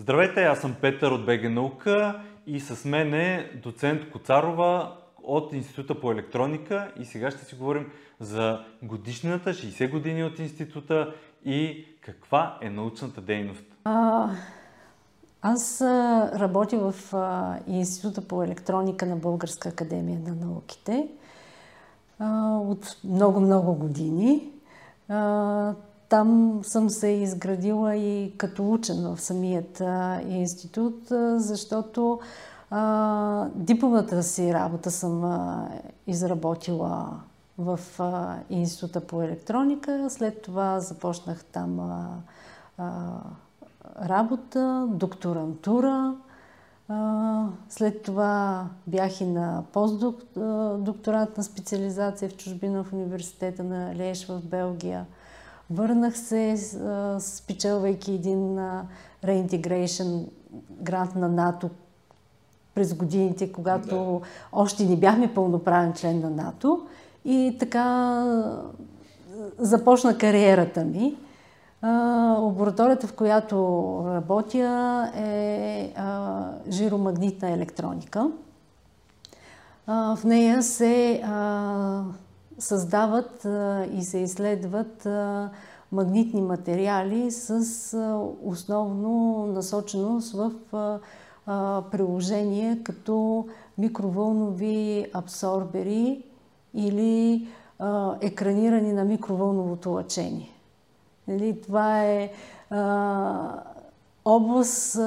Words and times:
Здравейте, 0.00 0.44
аз 0.44 0.60
съм 0.60 0.74
Петър 0.80 1.10
от 1.10 1.26
БГ 1.26 1.50
Наука 1.50 2.20
и 2.46 2.60
с 2.60 2.84
мен 2.84 3.14
е 3.14 3.50
доцент 3.62 4.10
Коцарова 4.10 4.96
от 5.22 5.52
Института 5.52 6.00
по 6.00 6.12
електроника 6.12 6.92
и 7.00 7.04
сега 7.04 7.30
ще 7.30 7.44
си 7.44 7.54
говорим 7.54 7.90
за 8.20 8.64
годишнината, 8.82 9.50
60 9.50 9.90
години 9.90 10.24
от 10.24 10.38
института 10.38 11.14
и 11.44 11.86
каква 12.00 12.58
е 12.60 12.70
научната 12.70 13.20
дейност. 13.20 13.64
А, 13.84 14.30
аз 15.42 15.80
работя 16.34 16.78
в 16.78 17.14
Института 17.66 18.28
по 18.28 18.42
електроника 18.42 19.06
на 19.06 19.16
Българска 19.16 19.68
академия 19.68 20.20
на 20.20 20.34
науките 20.34 21.08
а, 22.18 22.58
от 22.58 22.96
много-много 23.04 23.74
години. 23.74 24.50
Там 26.08 26.60
съм 26.62 26.90
се 26.90 27.08
изградила 27.08 27.96
и 27.96 28.34
като 28.36 28.72
учен 28.72 29.14
в 29.14 29.20
самият 29.20 29.82
институт, 30.28 31.08
защото 31.36 32.20
а, 32.70 33.48
дипломната 33.54 34.22
си 34.22 34.54
работа 34.54 34.90
съм 34.90 35.24
а, 35.24 35.68
изработила 36.06 37.20
в 37.58 37.80
а, 37.98 38.36
Института 38.50 39.00
по 39.00 39.22
електроника. 39.22 40.10
След 40.10 40.42
това 40.42 40.80
започнах 40.80 41.44
там 41.44 41.80
а, 41.80 42.08
а, 42.78 43.18
работа, 44.08 44.86
докторантура. 44.90 46.14
А, 46.88 47.46
след 47.68 48.02
това 48.02 48.66
бях 48.86 49.20
и 49.20 49.26
на 49.26 49.62
постдокторатна 49.72 51.44
специализация 51.44 52.28
в 52.28 52.36
чужбина 52.36 52.84
в 52.84 52.92
университета 52.92 53.64
на 53.64 53.94
Леш 53.96 54.26
в 54.26 54.40
Белгия. 54.44 55.06
Върнах 55.70 56.18
се, 56.18 56.56
спечелвайки 57.18 58.12
един 58.12 58.58
реинтегрейшн 59.24 60.18
грант 60.80 61.14
на 61.14 61.28
НАТО 61.28 61.70
през 62.74 62.94
годините, 62.94 63.52
когато 63.52 63.96
да. 63.96 64.20
още 64.52 64.84
не 64.84 64.96
бяхме 64.96 65.34
пълноправен 65.34 65.92
член 65.92 66.20
на 66.20 66.30
НАТО. 66.30 66.86
И 67.24 67.56
така 67.60 68.24
започна 69.58 70.18
кариерата 70.18 70.84
ми. 70.84 71.16
Лабораторията, 72.38 73.06
в 73.06 73.12
която 73.12 73.56
работя 74.06 75.10
е 75.16 75.92
жиромагнитна 76.70 77.50
електроника. 77.50 78.30
В 79.86 80.18
нея 80.24 80.62
се 80.62 81.22
създават 82.58 83.46
и 83.92 84.02
се 84.02 84.18
изследват 84.18 85.08
магнитни 85.92 86.40
материали 86.40 87.30
с 87.30 87.60
основно 88.44 89.46
насоченост 89.46 90.32
в 90.32 90.50
приложение 91.90 92.82
като 92.82 93.46
микровълнови 93.78 95.06
абсорбери 95.14 96.24
или 96.74 97.48
екранирани 98.20 98.92
на 98.92 99.04
микровълновото 99.04 99.90
лъчение. 99.90 100.50
Нали, 101.28 101.60
това 101.60 102.04
е 102.04 102.30
област, 104.24 104.98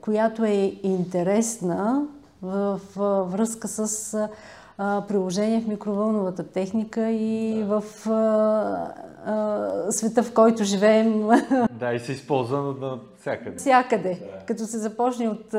която 0.00 0.44
е 0.44 0.78
интересна 0.82 2.06
в 2.42 2.80
връзка 3.30 3.68
с 3.68 4.28
приложение 4.78 5.60
в 5.60 5.68
микровълновата 5.68 6.42
техника 6.42 7.10
и 7.10 7.54
да. 7.58 7.80
в 7.80 8.06
а, 8.10 8.92
а, 9.26 9.92
света, 9.92 10.22
в 10.22 10.34
който 10.34 10.64
живеем. 10.64 11.28
Да, 11.70 11.92
и 11.92 12.00
се 12.00 12.12
използва 12.12 12.74
на 12.80 12.98
всякъде. 13.20 13.56
Всякъде. 13.56 14.14
Да. 14.14 14.46
Като 14.46 14.66
се 14.66 14.78
започне 14.78 15.28
от 15.28 15.52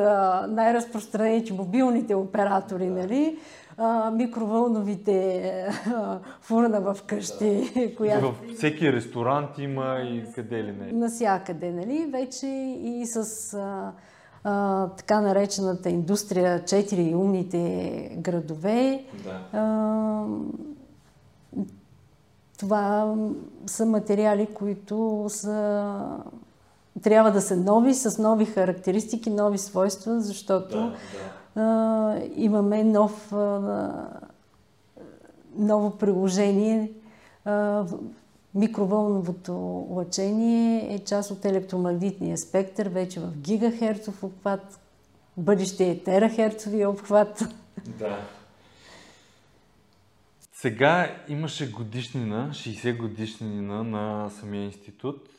най-разпространените 0.47 1.53
мобилните 1.53 2.15
оператори, 2.15 2.87
да. 2.87 2.91
нали? 2.91 3.37
а, 3.77 4.11
микровълновите 4.11 5.41
а, 5.87 6.19
фурна 6.41 6.81
в 6.81 6.97
къщи. 7.07 7.71
Да. 7.75 7.95
Която... 7.97 8.25
Във 8.25 8.35
всеки 8.55 8.93
ресторант 8.93 9.49
има 9.57 9.99
и 9.99 10.23
къде 10.35 10.63
ли 10.63 10.71
не. 10.71 10.91
Насякъде, 10.91 11.71
нали? 11.71 12.09
Вече 12.11 12.47
и 12.81 13.05
с 13.05 13.53
а, 13.53 13.91
а, 14.47 14.87
така 14.87 15.21
наречената 15.21 15.89
индустрия 15.89 16.63
4 16.63 17.15
умните 17.15 18.09
градове. 18.17 19.05
Да. 19.23 19.59
А, 19.59 20.25
това 22.59 23.15
са 23.65 23.85
материали, 23.85 24.47
които 24.53 25.25
са, 25.29 25.95
трябва 27.01 27.31
да 27.31 27.41
са 27.41 27.57
нови, 27.57 27.93
с 27.93 28.21
нови 28.21 28.45
характеристики, 28.45 29.29
нови 29.29 29.57
свойства, 29.57 30.21
защото 30.21 30.77
да, 30.77 30.93
да. 31.55 31.61
А, 31.61 32.21
имаме 32.35 32.83
нов, 32.83 33.33
а, 33.33 33.91
ново 35.57 35.91
приложение. 35.91 36.91
А, 37.45 37.85
Микровълновото 38.55 39.53
лъчение 39.89 40.93
е 40.95 40.99
част 40.99 41.31
от 41.31 41.45
електромагнитния 41.45 42.37
спектър, 42.37 42.89
вече 42.89 43.19
в 43.19 43.37
гигахерцов 43.37 44.23
обхват, 44.23 44.79
бъдеще 45.37 45.89
е 45.89 46.03
терахерцови 46.03 46.85
обхват. 46.85 47.43
Да. 47.87 48.27
Сега 50.53 51.15
имаше 51.27 51.71
годишнина, 51.71 52.49
60 52.51 52.97
годишнина 52.97 53.83
на 53.83 54.29
самия 54.29 54.63
институт. 54.63 55.29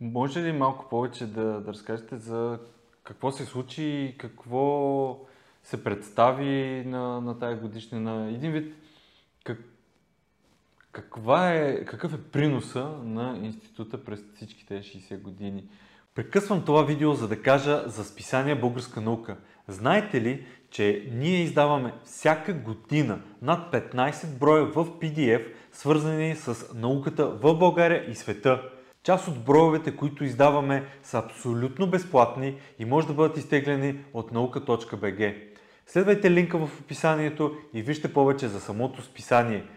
Може 0.00 0.42
ли 0.42 0.52
малко 0.52 0.88
повече 0.88 1.26
да, 1.26 1.60
да 1.60 1.72
разкажете 1.72 2.16
за 2.16 2.58
какво 3.04 3.32
се 3.32 3.44
случи 3.44 3.84
и 3.84 4.18
какво 4.18 5.18
се 5.62 5.84
представи 5.84 6.84
на, 6.86 7.20
на 7.20 7.38
тая 7.38 7.56
годишнина? 7.56 8.28
Един 8.28 8.52
вид, 8.52 8.74
каква 10.96 11.52
е, 11.52 11.84
какъв 11.84 12.14
е 12.14 12.22
приноса 12.32 12.88
на 13.04 13.38
института 13.42 14.04
през 14.04 14.20
всичките 14.34 14.74
60 14.74 15.20
години? 15.20 15.64
Прекъсвам 16.14 16.64
това 16.64 16.82
видео, 16.82 17.14
за 17.14 17.28
да 17.28 17.42
кажа 17.42 17.82
за 17.86 18.04
списание 18.04 18.54
Българска 18.54 19.00
наука. 19.00 19.36
Знаете 19.68 20.20
ли, 20.20 20.46
че 20.70 21.08
ние 21.12 21.42
издаваме 21.42 21.92
всяка 22.04 22.52
година 22.52 23.20
над 23.42 23.72
15 23.72 24.38
броя 24.38 24.64
в 24.64 24.74
PDF, 24.74 25.46
свързани 25.72 26.36
с 26.36 26.74
науката 26.74 27.26
в 27.26 27.58
България 27.58 28.10
и 28.10 28.14
света? 28.14 28.62
Част 29.02 29.28
от 29.28 29.44
броевете, 29.44 29.96
които 29.96 30.24
издаваме, 30.24 30.84
са 31.02 31.18
абсолютно 31.18 31.90
безплатни 31.90 32.54
и 32.78 32.84
може 32.84 33.06
да 33.06 33.14
бъдат 33.14 33.36
изтеглени 33.36 34.04
от 34.12 34.32
наука.bg. 34.32 35.36
Следвайте 35.86 36.30
линка 36.30 36.58
в 36.58 36.80
описанието 36.80 37.56
и 37.74 37.82
вижте 37.82 38.12
повече 38.12 38.48
за 38.48 38.60
самото 38.60 39.02
списание– 39.02 39.64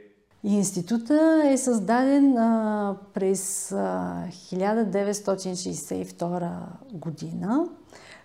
Института 0.43 1.43
е 1.45 1.57
създаден 1.57 2.37
а, 2.37 2.95
през 3.13 3.71
а, 3.71 4.23
1962 4.31 6.51
година, 6.93 7.67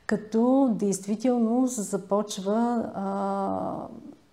като 0.06 0.70
действително 0.74 1.66
започва 1.66 2.90
а, 2.94 3.74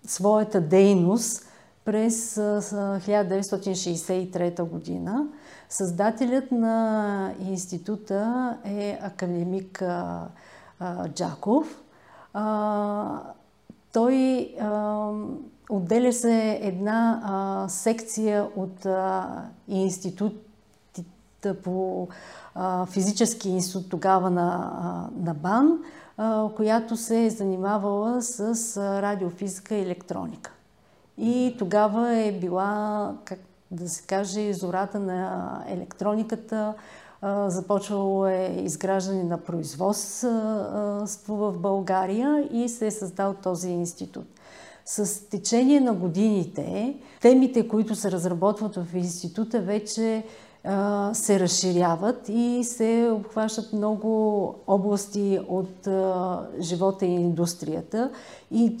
своята 0.06 0.60
дейност 0.60 1.48
през 1.84 2.38
а, 2.38 2.60
1963 2.60 4.68
година. 4.68 5.26
Създателят 5.68 6.52
на 6.52 7.34
института 7.40 8.56
е 8.64 8.98
академик 9.02 9.82
Джаков. 11.08 11.82
Той 13.92 14.48
Отделя 15.70 16.12
се 16.12 16.58
една 16.62 17.20
а, 17.24 17.68
секция 17.68 18.48
от 18.56 18.86
а, 18.86 19.28
института 19.68 20.34
по 21.62 22.08
а, 22.54 22.86
физически 22.86 23.48
институт 23.48 23.90
тогава 23.90 24.30
на, 24.30 24.72
а, 24.82 25.08
на 25.24 25.34
БАН, 25.34 25.78
а, 26.16 26.48
която 26.56 26.96
се 26.96 27.24
е 27.24 27.30
занимавала 27.30 28.22
с 28.22 28.76
а, 28.76 29.02
радиофизика 29.02 29.74
и 29.74 29.82
електроника. 29.82 30.52
И 31.18 31.54
тогава 31.58 32.16
е 32.16 32.32
била, 32.32 33.12
как 33.24 33.38
да 33.70 33.88
се 33.88 34.02
каже, 34.02 34.52
зората 34.52 34.98
на 35.00 35.64
електрониката, 35.68 36.74
започвало 37.46 38.26
е 38.26 38.56
изграждане 38.58 39.24
на 39.24 39.38
производство 39.38 40.30
в 41.26 41.58
България 41.58 42.48
и 42.52 42.68
се 42.68 42.86
е 42.86 42.90
създал 42.90 43.34
този 43.34 43.68
институт. 43.68 44.26
С 44.84 45.28
течение 45.28 45.80
на 45.80 45.92
годините, 45.92 46.94
темите, 47.20 47.68
които 47.68 47.94
се 47.94 48.10
разработват 48.10 48.76
в 48.76 48.86
института, 48.94 49.60
вече 49.60 50.24
се 51.12 51.40
разширяват 51.40 52.28
и 52.28 52.64
се 52.64 53.10
обхващат 53.12 53.72
много 53.72 54.54
области 54.66 55.40
от 55.48 55.88
живота 56.60 57.06
и 57.06 57.14
индустрията. 57.14 58.10
И 58.50 58.78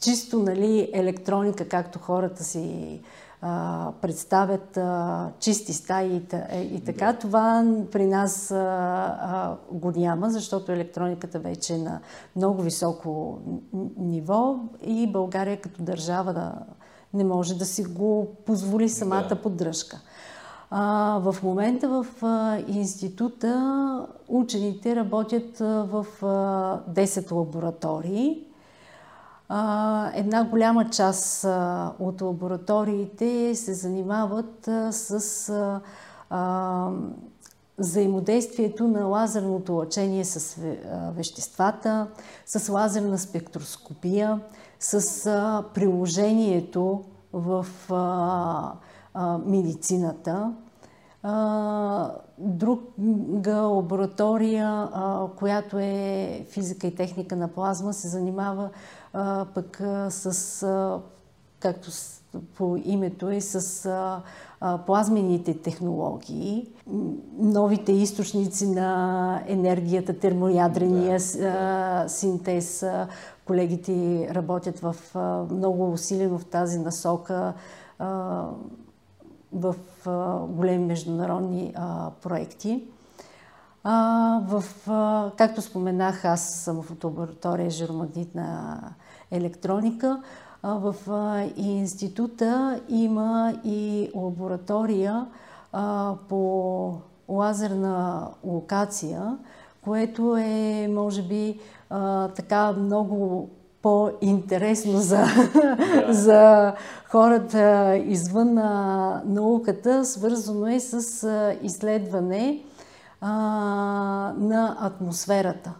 чисто 0.00 0.38
нали, 0.38 0.90
електроника, 0.92 1.68
както 1.68 1.98
хората 1.98 2.44
си 2.44 3.00
а, 3.42 3.92
представят 4.02 4.76
а, 4.76 5.30
чисти 5.40 5.72
стаи 5.72 6.08
и, 6.08 6.22
е, 6.50 6.60
и 6.60 6.84
така, 6.84 7.12
да. 7.12 7.18
това 7.18 7.64
при 7.92 8.06
нас 8.06 8.50
а, 8.50 8.56
а, 9.20 9.56
го 9.72 9.90
няма, 9.96 10.30
защото 10.30 10.72
електрониката 10.72 11.38
вече 11.38 11.74
е 11.74 11.78
на 11.78 12.00
много 12.36 12.62
високо 12.62 13.38
ниво 13.98 14.56
и 14.86 15.12
България 15.12 15.60
като 15.60 15.82
държава 15.82 16.32
да, 16.32 16.52
не 17.14 17.24
може 17.24 17.54
да 17.54 17.64
си 17.64 17.84
го 17.84 18.26
позволи 18.46 18.88
самата 18.88 19.28
да. 19.28 19.42
поддръжка. 19.42 20.00
А, 20.70 21.18
в 21.18 21.36
момента 21.42 21.88
в 21.88 22.06
а, 22.22 22.58
института 22.68 24.06
учените 24.28 24.96
работят 24.96 25.60
а, 25.60 25.64
в 25.64 26.06
а, 26.22 26.92
10 26.92 27.32
лаборатории 27.32 28.46
една 30.14 30.44
голяма 30.44 30.90
част 30.90 31.44
от 31.98 32.22
лабораториите 32.22 33.54
се 33.54 33.74
занимават 33.74 34.68
с 34.90 35.80
взаимодействието 37.78 38.88
на 38.88 39.04
лазерното 39.04 39.72
лъчение 39.72 40.24
с 40.24 40.60
веществата, 41.16 42.06
с 42.46 42.72
лазерна 42.72 43.18
спектроскопия, 43.18 44.40
с 44.80 45.22
приложението 45.74 47.04
в 47.32 47.66
медицината. 49.46 50.52
Друга 52.38 53.56
лаборатория, 53.56 54.88
която 55.36 55.78
е 55.78 56.46
физика 56.50 56.86
и 56.86 56.94
техника 56.94 57.36
на 57.36 57.48
плазма, 57.48 57.92
се 57.92 58.08
занимава 58.08 58.70
пък 59.54 59.80
с, 60.08 61.00
както 61.60 61.90
по 62.56 62.76
името 62.84 63.30
е, 63.30 63.40
с 63.40 63.90
плазмените 64.86 65.54
технологии, 65.54 66.68
новите 67.38 67.92
източници 67.92 68.66
на 68.66 69.42
енергията, 69.46 70.18
термоядрения 70.18 71.18
да. 71.38 72.04
синтез. 72.08 72.86
Колегите 73.44 74.28
работят 74.34 74.78
в 74.78 74.96
много 75.50 75.92
усилено 75.92 76.38
в 76.38 76.44
тази 76.44 76.78
насока 76.78 77.52
в 79.52 79.74
големи 80.48 80.84
международни 80.84 81.74
проекти. 82.22 82.84
В, 84.46 84.64
както 85.36 85.62
споменах, 85.62 86.24
аз 86.24 86.54
съм 86.54 86.82
в 86.82 87.04
лаборатория 87.04 87.70
жиромагнитна 87.70 88.80
електроника. 89.30 90.22
В 90.62 90.94
института 91.56 92.80
има 92.88 93.54
и 93.64 94.10
лаборатория 94.14 95.26
по 96.28 96.94
лазерна 97.28 98.28
локация, 98.44 99.38
което 99.84 100.36
е, 100.36 100.88
може 100.90 101.22
би, 101.22 101.60
така 102.36 102.72
много 102.72 103.48
по-интересно 103.82 104.98
за, 104.98 105.26
за 106.08 106.72
хората 107.08 107.96
извън 107.96 108.54
науката. 109.26 110.04
Свързано 110.04 110.66
е 110.66 110.80
с 110.80 111.28
изследване 111.62 112.62
на 113.22 114.76
атмосферата 114.80 115.72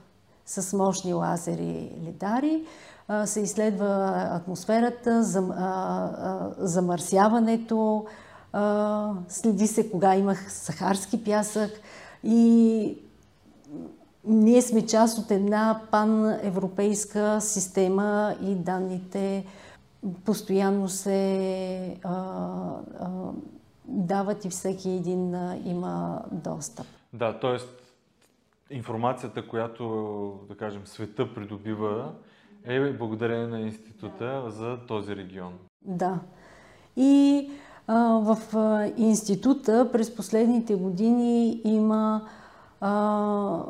с 0.47 0.77
мощни 0.77 1.15
лазери 1.15 1.91
лидари 2.05 2.65
се 3.25 3.41
изследва 3.41 4.29
атмосферата, 4.33 5.23
замърсяването, 6.59 8.07
следи 9.29 9.67
се 9.67 9.91
кога 9.91 10.15
имах 10.15 10.53
сахарски 10.53 11.25
пясък 11.25 11.71
и 12.25 12.99
ние 14.25 14.63
сме 14.63 14.87
част 14.87 15.19
от 15.19 15.31
една 15.31 15.81
паневропейска 15.91 17.41
система 17.41 18.37
и 18.43 18.55
данните 18.55 19.45
постоянно 20.25 20.89
се 20.89 21.97
а, 22.03 22.13
а, 22.13 23.09
дават 23.85 24.45
и 24.45 24.49
всеки 24.49 24.91
един 24.91 25.35
а, 25.35 25.57
има 25.65 26.23
достъп. 26.33 26.87
Да, 27.17 27.39
т.е. 27.39 27.57
информацията, 28.75 29.49
която, 29.49 29.85
да 30.49 30.57
кажем, 30.57 30.83
света 30.87 31.35
придобива, 31.35 32.13
е 32.65 32.93
благодарение 32.93 33.47
на 33.47 33.61
института 33.61 34.45
за 34.51 34.79
този 34.89 35.17
регион. 35.17 35.53
Да. 35.83 36.19
И 36.97 37.51
а, 37.87 37.99
в 38.03 38.57
а, 38.57 38.93
института 38.97 39.89
през 39.93 40.15
последните 40.15 40.75
години 40.75 41.61
има 41.65 42.29
а, 42.81 43.63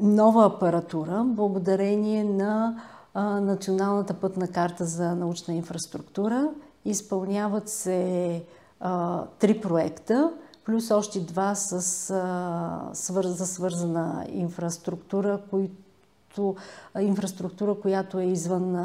нова 0.00 0.46
апаратура, 0.46 1.24
благодарение 1.26 2.24
на 2.24 2.82
а, 3.14 3.40
Националната 3.40 4.14
пътна 4.14 4.48
карта 4.48 4.84
за 4.84 5.14
научна 5.14 5.54
инфраструктура. 5.54 6.50
Изпълняват 6.84 7.68
се 7.68 8.42
а, 8.80 9.24
три 9.38 9.60
проекта, 9.60 10.32
плюс 10.66 10.90
още 10.90 11.20
два 11.20 11.54
с, 11.54 12.10
а, 12.10 12.90
свър... 12.92 13.24
за 13.24 13.46
свързана 13.46 14.26
инфраструктура, 14.32 15.40
които 15.50 16.56
инфраструктура, 17.00 17.74
която 17.74 18.18
е 18.18 18.24
извън 18.24 18.76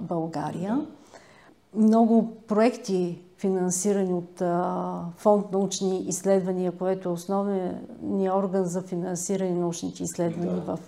България. 0.00 0.86
Много 1.74 2.32
проекти, 2.48 3.22
финансирани 3.36 4.14
от 4.14 4.42
Фонд 5.16 5.52
научни 5.52 6.00
изследвания, 6.00 6.72
което 6.72 7.08
е 7.08 7.12
основният 7.12 8.34
орган 8.34 8.64
за 8.64 8.82
финансиране 8.82 9.50
на 9.50 9.60
научните 9.60 10.02
изследвания 10.02 10.54
да. 10.54 10.76
в, 10.76 10.78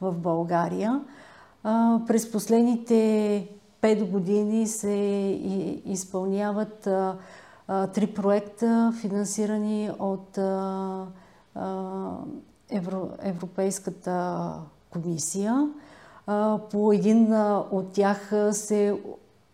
в 0.00 0.12
България. 0.12 1.00
През 2.06 2.32
последните 2.32 3.48
пет 3.80 4.10
години 4.10 4.66
се 4.66 4.90
изпълняват 5.86 6.88
три 7.94 8.06
проекта, 8.06 8.92
финансирани 9.00 9.90
от 9.98 10.38
Европейската 13.22 14.48
комисия. 14.90 15.68
По 16.70 16.92
един 16.92 17.34
от 17.70 17.92
тях 17.92 18.32
се 18.52 19.00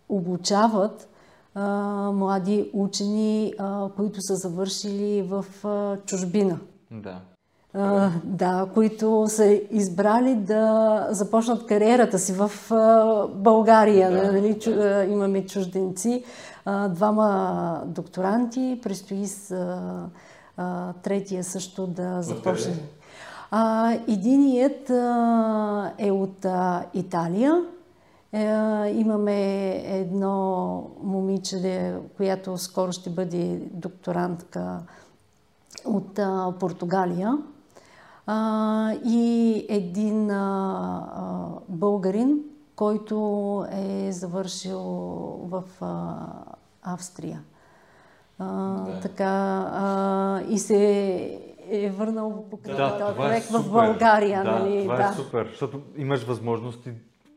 обучават 0.09 1.09
млади 2.13 2.71
учени, 2.73 3.55
които 3.97 4.21
са 4.21 4.35
завършили 4.35 5.23
в 5.23 5.45
чужбина. 6.07 6.59
Да. 6.91 7.21
Да, 8.25 8.69
които 8.75 9.25
са 9.29 9.61
избрали 9.71 10.35
да 10.35 11.07
започнат 11.11 11.67
кариерата 11.67 12.19
си 12.19 12.33
в 12.33 12.51
България. 13.35 14.11
Да, 14.11 14.33
нали? 14.33 14.59
Чу, 14.59 14.71
имаме 15.09 15.47
чужденци, 15.47 16.25
двама 16.91 17.83
докторанти, 17.87 18.81
предстои 18.83 19.27
с 19.27 19.55
третия 21.03 21.45
също 21.45 21.87
да 21.87 22.23
започне. 22.23 22.75
А, 23.51 23.93
единият 24.09 24.91
а, 24.91 25.93
е 25.99 26.11
от 26.11 26.45
а, 26.45 26.85
Италия. 26.95 27.65
Е, 28.33 28.43
имаме 28.91 29.71
едно 29.87 30.91
момиче, 31.03 31.95
която 32.17 32.59
скоро 32.59 32.93
ще 32.93 33.11
бъде 33.11 33.63
докторантка 33.73 34.79
от 35.85 36.19
а, 36.19 36.55
Португалия. 36.61 37.39
А, 38.27 38.93
и 39.05 39.67
един 39.69 40.31
а, 40.31 41.53
българин, 41.69 42.41
който 42.77 43.67
е 43.73 44.13
завършил 44.13 44.81
в 45.43 45.65
а, 45.81 46.15
Австрия. 46.83 47.43
А, 48.39 48.47
да. 48.85 49.01
Така, 49.01 49.25
а, 49.73 50.43
и 50.49 50.59
се 50.59 51.41
е 51.71 51.91
върнал 51.91 52.45
покрай 52.51 52.77
да, 52.77 52.99
този 52.99 53.17
проект 53.17 53.51
е 53.51 53.53
в 53.53 53.71
България. 53.71 54.45
Да, 54.45 54.59
нали? 54.59 54.83
това 54.83 54.95
е 54.95 54.99
да. 54.99 55.09
е 55.09 55.13
супер, 55.13 55.47
защото 55.51 55.81
имаш 55.97 56.25
възможности 56.25 56.93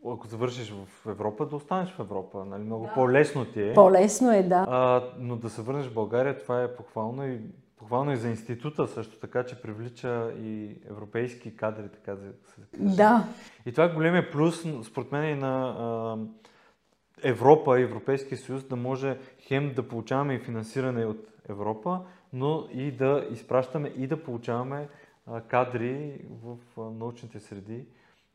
ако 0.07 0.27
завършиш 0.27 0.71
в 0.71 1.09
Европа, 1.09 1.45
да 1.45 1.55
останеш 1.55 1.89
в 1.89 1.99
Европа. 1.99 2.45
Нали? 2.45 2.63
Много 2.63 2.85
да. 2.85 2.93
по-лесно 2.93 3.45
ти 3.45 3.61
е. 3.61 3.73
По-лесно 3.73 4.31
е, 4.31 4.43
да. 4.43 4.65
А, 4.69 5.03
но 5.19 5.35
да 5.35 5.49
се 5.49 5.61
върнеш 5.61 5.85
в 5.85 5.93
България, 5.93 6.37
това 6.37 6.63
е 6.63 6.75
похвално 6.75 7.27
и 7.27 7.39
похвално 7.79 8.11
и 8.11 8.17
за 8.17 8.29
института 8.29 8.87
също 8.87 9.19
така, 9.19 9.43
че 9.43 9.61
привлича 9.61 10.33
и 10.41 10.75
европейски 10.89 11.55
кадри, 11.55 11.89
така 11.89 12.15
да 12.15 12.33
се. 12.47 12.61
Да. 12.77 13.27
И 13.65 13.71
това 13.71 13.83
е 13.83 13.93
големия 13.93 14.31
плюс, 14.31 14.65
според 14.83 15.11
мен, 15.11 15.37
и 15.37 15.39
на 15.39 15.75
а, 15.79 16.17
Европа, 17.23 17.81
Европейския 17.81 18.37
съюз, 18.37 18.63
да 18.63 18.75
може 18.75 19.19
хем 19.39 19.73
да 19.75 19.87
получаваме 19.87 20.33
и 20.33 20.39
финансиране 20.39 21.05
от 21.05 21.27
Европа, 21.49 22.01
но 22.33 22.67
и 22.71 22.91
да 22.91 23.27
изпращаме 23.31 23.93
и 23.97 24.07
да 24.07 24.23
получаваме 24.23 24.89
а, 25.27 25.41
кадри 25.41 26.21
в 26.43 26.57
а, 26.77 26.81
научните 26.81 27.39
среди 27.39 27.85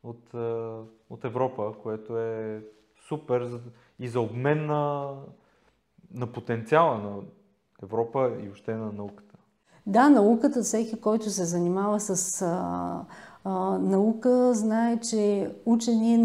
от, 0.02 0.34
а, 0.34 0.80
от 1.10 1.24
Европа, 1.24 1.74
което 1.82 2.18
е 2.18 2.62
супер 3.08 3.44
за, 3.44 3.60
и 3.98 4.08
за 4.08 4.20
обмен 4.20 4.66
на, 4.66 5.14
на 6.14 6.32
потенциала 6.32 6.98
на 6.98 7.22
Европа 7.82 8.36
и 8.40 8.44
въобще 8.44 8.74
на 8.74 8.92
науката. 8.92 9.23
Да, 9.86 10.08
науката, 10.08 10.62
всеки, 10.62 11.00
който 11.00 11.30
се 11.30 11.44
занимава 11.44 12.00
с 12.00 12.42
а, 12.42 13.00
а, 13.44 13.78
наука, 13.78 14.54
знае, 14.54 14.96
че 14.96 15.50
учени 15.66 16.16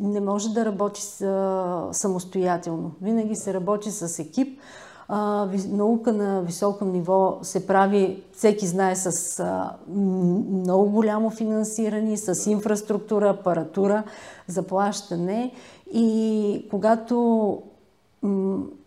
не 0.00 0.20
може 0.20 0.48
да 0.48 0.64
работи 0.64 1.02
с, 1.02 1.20
а, 1.20 1.88
самостоятелно. 1.92 2.90
Винаги 3.02 3.36
се 3.36 3.54
работи 3.54 3.90
с 3.90 4.18
екип. 4.18 4.60
А, 5.08 5.48
наука 5.68 6.12
на 6.12 6.42
високо 6.42 6.84
ниво 6.84 7.38
се 7.42 7.66
прави, 7.66 8.22
всеки 8.32 8.66
знае, 8.66 8.96
с 8.96 9.40
а, 9.40 9.76
много 9.88 10.90
голямо 10.90 11.30
финансиране, 11.30 12.16
с 12.16 12.50
инфраструктура, 12.50 13.30
апаратура, 13.30 14.02
заплащане. 14.48 15.52
И 15.92 16.66
когато 16.70 17.62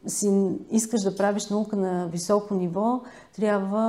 си 0.07 0.51
искаш 0.71 1.01
да 1.01 1.15
правиш 1.15 1.49
наука 1.49 1.75
на 1.75 2.07
високо 2.07 2.55
ниво, 2.55 3.01
трябва 3.35 3.79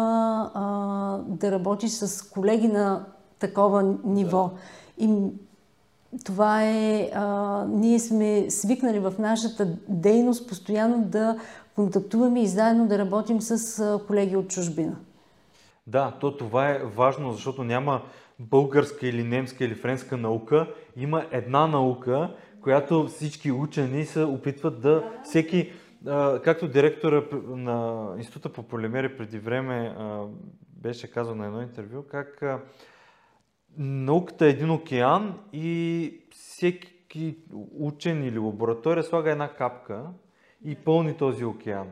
а, 0.55 1.19
да 1.26 1.52
работиш 1.52 1.90
с 1.90 2.31
колеги 2.31 2.69
на 2.69 3.07
такова 3.38 3.95
ниво. 4.05 4.50
Да. 4.99 5.05
И 5.05 5.33
това 6.25 6.64
е, 6.64 7.11
а, 7.14 7.64
ние 7.69 7.99
сме 7.99 8.50
свикнали 8.50 8.99
в 8.99 9.14
нашата 9.19 9.76
дейност 9.88 10.49
постоянно 10.49 11.05
да 11.05 11.38
контактуваме 11.75 12.43
и 12.43 12.47
заедно 12.47 12.88
да 12.88 12.99
работим 12.99 13.40
с 13.40 14.00
колеги 14.07 14.37
от 14.37 14.49
чужбина. 14.49 14.97
Да, 15.87 16.17
то 16.21 16.37
това 16.37 16.71
е 16.71 16.78
важно, 16.78 17.33
защото 17.33 17.64
няма 17.64 18.00
българска 18.38 19.07
или 19.07 19.25
немска 19.25 19.64
или 19.64 19.75
френска 19.75 20.17
наука. 20.17 20.67
Има 20.97 21.25
една 21.31 21.67
наука, 21.67 22.31
която 22.61 23.07
всички 23.07 23.53
учени 23.53 24.05
се 24.05 24.25
опитват 24.25 24.81
да... 24.81 25.12
Всеки, 25.25 25.73
както 26.45 26.69
директора 26.69 27.23
на 27.47 28.09
Института 28.17 28.53
по 28.53 28.62
полимери 28.62 29.17
преди 29.17 29.38
време 29.38 29.97
беше 30.77 31.11
казал 31.11 31.35
на 31.35 31.47
едно 31.47 31.62
интервю, 31.62 32.03
как 32.11 32.45
науката 33.79 34.47
е 34.47 34.50
един 34.50 34.71
океан 34.71 35.38
и 35.53 36.21
всеки 36.31 37.37
учен 37.79 38.25
или 38.25 38.38
лаборатория 38.38 39.05
слага 39.05 39.31
една 39.31 39.49
капка 39.49 40.07
и 40.65 40.75
пълни 40.75 41.17
този 41.17 41.45
океан. 41.45 41.88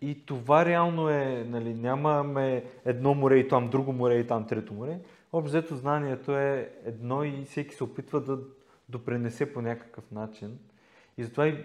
И 0.00 0.26
това 0.26 0.64
реално 0.64 1.08
е, 1.08 1.46
нали, 1.48 1.74
нямаме 1.74 2.64
едно 2.84 3.14
море 3.14 3.36
и 3.38 3.48
там 3.48 3.68
друго 3.68 3.92
море 3.92 4.14
и 4.14 4.26
там 4.26 4.46
трето 4.46 4.74
море. 4.74 4.98
Общо 5.32 5.76
знанието 5.76 6.36
е 6.36 6.70
едно 6.84 7.24
и 7.24 7.44
всеки 7.46 7.74
се 7.74 7.84
опитва 7.84 8.20
да 8.20 8.38
допренесе 8.88 9.52
по 9.52 9.62
някакъв 9.62 10.10
начин. 10.10 10.58
И 11.16 11.24
затова 11.24 11.46
и 11.46 11.64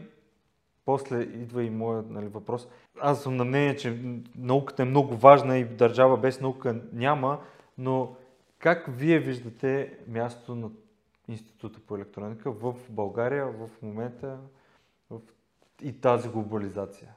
после 0.86 1.22
идва 1.22 1.64
и 1.64 1.70
моят 1.70 2.10
нали, 2.10 2.28
въпрос. 2.28 2.68
Аз 3.02 3.24
съм 3.24 3.38
на 3.38 3.46
мнение, 3.46 3.76
че 3.76 4.00
науката 4.36 4.82
е 4.82 4.86
много 4.86 5.16
важна 5.16 5.58
и 5.58 5.66
държава 5.66 6.18
без 6.18 6.42
наука 6.42 6.82
няма, 6.94 7.40
но 7.78 8.16
как 8.60 8.86
вие 8.90 9.20
виждате 9.20 9.98
мястото 10.08 10.56
на 10.56 10.70
Института 11.28 11.80
по 11.80 11.96
електроника 11.96 12.52
в 12.52 12.74
България 12.90 13.48
в 13.48 13.70
момента 13.82 14.38
в 15.10 15.20
и 15.82 16.02
тази 16.02 16.30
глобализация? 16.30 17.10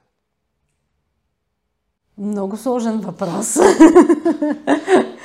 Много 2.19 2.57
сложен 2.57 3.01
въпрос. 3.01 3.57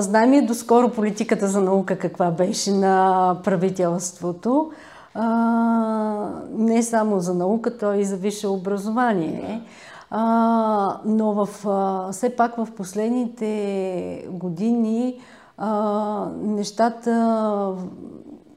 знаем 0.00 0.32
и 0.32 0.46
доскоро 0.46 0.90
политиката 0.90 1.48
за 1.48 1.60
наука 1.60 1.98
каква 1.98 2.30
беше 2.30 2.72
на 2.72 3.36
правителството. 3.44 4.70
А, 5.14 6.28
не 6.50 6.82
само 6.82 7.20
за 7.20 7.34
наука, 7.34 7.78
то 7.78 7.94
и 7.94 8.04
за 8.04 8.16
висше 8.16 8.48
образование. 8.48 9.62
А, 10.10 11.00
но 11.04 11.32
в, 11.32 11.48
а, 11.68 12.12
все 12.12 12.36
пак 12.36 12.56
в 12.56 12.68
последните 12.76 14.26
години 14.30 15.20
а, 15.58 16.26
нещата 16.42 17.72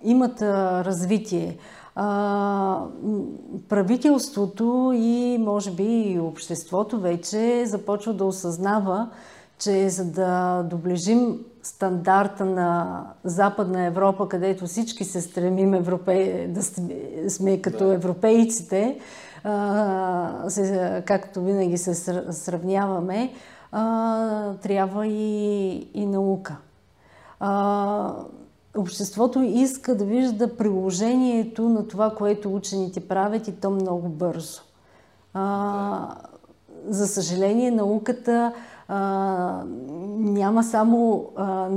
имат 0.04 0.42
а, 0.42 0.86
развитие. 0.86 1.58
А, 1.96 2.82
правителството 3.70 4.92
и 4.96 5.38
може 5.40 5.72
би 5.72 5.84
и 5.84 6.20
обществото 6.20 7.00
вече 7.00 7.66
започва 7.66 8.14
да 8.14 8.26
осъзнава, 8.26 9.10
че 9.60 9.90
за 9.90 10.06
да 10.06 10.64
доближим 10.64 11.40
стандарта 11.64 12.46
на 12.46 13.04
Западна 13.24 13.86
Европа, 13.86 14.30
където 14.30 14.66
всички 14.66 15.04
се 15.04 15.22
стремим 15.22 15.74
европе... 15.74 16.48
да 16.50 16.64
сме 17.30 17.62
като 17.62 17.92
европейците, 17.92 19.00
както 21.06 21.42
винаги 21.42 21.78
се 21.78 21.96
сравняваме, 22.34 23.34
трябва 24.62 25.08
и, 25.08 25.78
и 25.94 26.06
наука. 26.06 26.58
Обществото 28.78 29.42
иска 29.42 29.96
да 29.96 30.06
вижда 30.06 30.58
приложението 30.58 31.70
на 31.70 31.88
това, 31.88 32.16
което 32.16 32.56
учените 32.56 33.08
правят 33.08 33.48
и 33.48 33.52
то 33.52 33.70
много 33.70 34.10
бързо. 34.10 34.62
За 36.88 37.08
съжаление, 37.08 37.72
науката 37.72 38.54
а, 38.88 39.64
няма 40.18 40.64
само 40.64 41.26
а, 41.36 41.70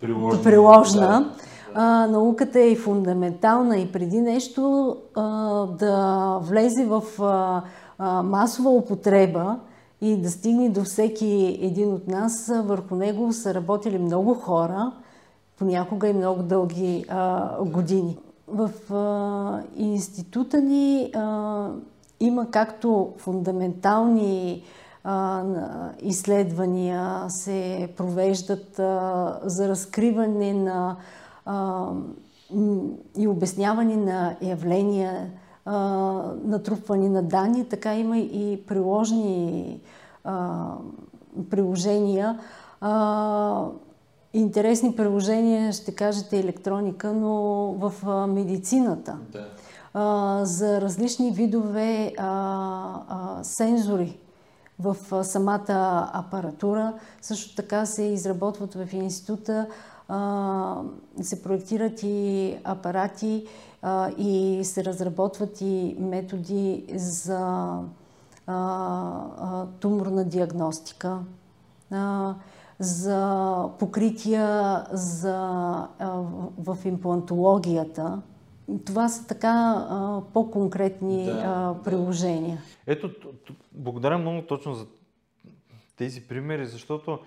приложна. 0.00 0.42
приложна. 0.42 1.32
А, 1.74 2.06
науката 2.06 2.60
е 2.60 2.70
и 2.70 2.76
фундаментална 2.76 3.76
и 3.76 3.92
преди 3.92 4.20
нещо 4.20 4.96
а, 5.14 5.22
да 5.66 6.38
влезе 6.42 6.84
в 6.84 7.02
а, 7.22 7.62
а, 7.98 8.22
масова 8.22 8.70
употреба 8.70 9.56
и 10.00 10.16
да 10.16 10.30
стигне 10.30 10.68
до 10.68 10.84
всеки 10.84 11.58
един 11.62 11.92
от 11.92 12.08
нас, 12.08 12.52
върху 12.64 12.94
него 12.94 13.32
са 13.32 13.54
работили 13.54 13.98
много 13.98 14.34
хора, 14.34 14.92
понякога 15.58 16.08
и 16.08 16.12
много 16.12 16.42
дълги 16.42 17.04
а, 17.08 17.48
години. 17.64 18.18
В 18.48 18.94
а, 18.94 19.62
института 19.76 20.60
ни 20.60 21.10
а, 21.14 21.68
има 22.20 22.50
както 22.50 23.12
фундаментални 23.18 24.62
изследвания 26.02 27.24
се 27.28 27.88
провеждат 27.96 28.74
за 29.44 29.68
разкриване 29.68 30.52
на 30.52 30.96
и 33.18 33.28
обясняване 33.28 33.96
на 33.96 34.36
явления, 34.42 35.30
натрупване 36.44 37.08
на 37.08 37.22
данни, 37.22 37.68
така 37.68 37.94
има 37.94 38.18
и 38.18 38.62
приложни 38.66 39.80
приложения. 41.50 42.38
Интересни 44.32 44.96
приложения, 44.96 45.72
ще 45.72 45.94
кажете 45.94 46.38
електроника, 46.38 47.12
но 47.12 47.32
в 47.78 47.92
медицината. 48.26 49.18
Да. 49.32 49.46
За 50.44 50.80
различни 50.80 51.30
видове 51.30 52.12
сензори 53.42 54.18
в 54.80 55.24
самата 55.24 56.10
апаратура. 56.12 56.92
Също 57.22 57.56
така 57.56 57.86
се 57.86 58.02
изработват 58.02 58.74
в 58.74 58.92
института, 58.92 59.66
се 61.22 61.42
проектират 61.42 62.02
и 62.02 62.56
апарати 62.64 63.46
и 64.18 64.60
се 64.64 64.84
разработват 64.84 65.60
и 65.60 65.96
методи 65.98 66.84
за 66.94 67.72
туморна 69.80 70.24
диагностика, 70.24 71.18
за 72.78 73.68
покрития 73.78 74.84
за, 74.92 75.38
в 76.58 76.78
имплантологията. 76.84 78.18
Това 78.86 79.08
са 79.08 79.26
така 79.26 79.86
по-конкретни 80.32 81.24
да, 81.24 81.76
приложения. 81.84 82.58
Ето, 82.86 83.10
благодаря 83.72 84.18
много 84.18 84.46
точно 84.46 84.74
за 84.74 84.86
тези 85.96 86.28
примери, 86.28 86.66
защото 86.66 87.18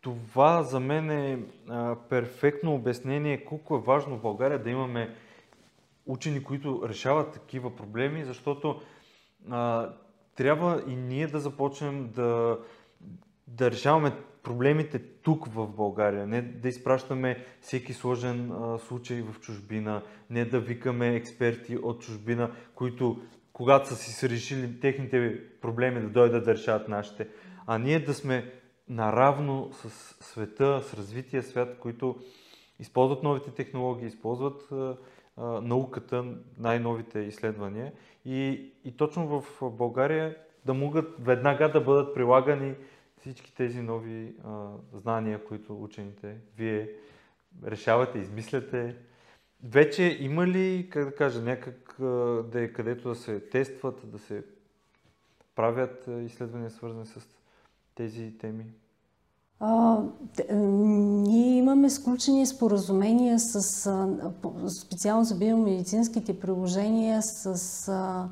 това 0.00 0.62
за 0.62 0.80
мен 0.80 1.10
е 1.10 1.38
а, 1.68 1.96
перфектно 2.08 2.74
обяснение 2.74 3.44
колко 3.44 3.76
е 3.76 3.80
важно 3.80 4.16
в 4.16 4.22
България 4.22 4.62
да 4.62 4.70
имаме 4.70 5.14
учени, 6.06 6.42
които 6.42 6.82
решават 6.88 7.32
такива 7.32 7.76
проблеми, 7.76 8.24
защото 8.24 8.80
а, 9.50 9.90
трябва 10.34 10.82
и 10.86 10.96
ние 10.96 11.26
да 11.26 11.40
започнем 11.40 12.10
да, 12.14 12.58
да 13.46 13.70
решаваме 13.70 14.12
проблемите 14.42 14.98
тук 14.98 15.46
в 15.46 15.66
България, 15.66 16.26
не 16.26 16.42
да 16.42 16.68
изпращаме 16.68 17.44
всеки 17.60 17.92
сложен 17.92 18.52
а, 18.52 18.78
случай 18.78 19.22
в 19.22 19.40
чужбина, 19.40 20.02
не 20.30 20.44
да 20.44 20.60
викаме 20.60 21.14
експерти 21.14 21.76
от 21.76 22.00
чужбина, 22.00 22.50
които 22.74 23.20
когато 23.52 23.88
са 23.88 23.96
си 23.96 24.28
решили 24.28 24.80
техните 24.80 25.40
проблеми 25.60 26.00
да 26.00 26.08
дойдат 26.08 26.44
да 26.44 26.54
решават 26.54 26.88
нашите, 26.88 27.28
а 27.66 27.78
ние 27.78 28.00
да 28.00 28.14
сме 28.14 28.52
наравно 28.88 29.70
с 29.72 29.90
света, 30.24 30.82
с 30.82 30.94
развития 30.94 31.42
свят, 31.42 31.78
които 31.78 32.16
използват 32.78 33.22
новите 33.22 33.50
технологии, 33.50 34.06
използват 34.06 34.72
а, 34.72 34.96
а, 35.36 35.60
науката, 35.60 36.24
най-новите 36.58 37.18
изследвания. 37.18 37.92
И, 38.24 38.72
и 38.84 38.96
точно 38.96 39.40
в 39.40 39.70
България 39.70 40.36
да 40.64 40.74
могат 40.74 41.14
веднага 41.18 41.70
да 41.70 41.80
бъдат 41.80 42.14
прилагани 42.14 42.74
всички 43.22 43.54
тези 43.54 43.80
нови 43.80 44.34
а, 44.44 44.68
знания, 44.92 45.44
които 45.44 45.82
учените, 45.82 46.36
вие 46.56 46.90
решавате, 47.64 48.18
измисляте. 48.18 48.96
Вече 49.64 50.18
има 50.20 50.46
ли, 50.46 50.88
как 50.90 51.04
да 51.04 51.14
кажа, 51.14 51.42
някак 51.42 51.94
да 51.98 52.60
е 52.60 52.72
където 52.72 53.08
да 53.08 53.14
се 53.14 53.40
тестват, 53.40 54.10
да 54.10 54.18
се 54.18 54.44
правят 55.54 56.08
изследвания 56.24 56.70
свързани 56.70 57.06
с 57.06 57.20
тези 57.94 58.38
теми? 58.38 58.64
А, 59.60 59.98
ние 60.52 61.56
имаме 61.56 61.90
сключени 61.90 62.46
споразумения 62.46 63.38
с, 63.38 63.86
а, 63.86 64.68
специално 64.68 65.24
за 65.24 65.34
биомедицинските 65.34 66.40
приложения 66.40 67.22
с 67.22 67.88
а, 67.88 68.28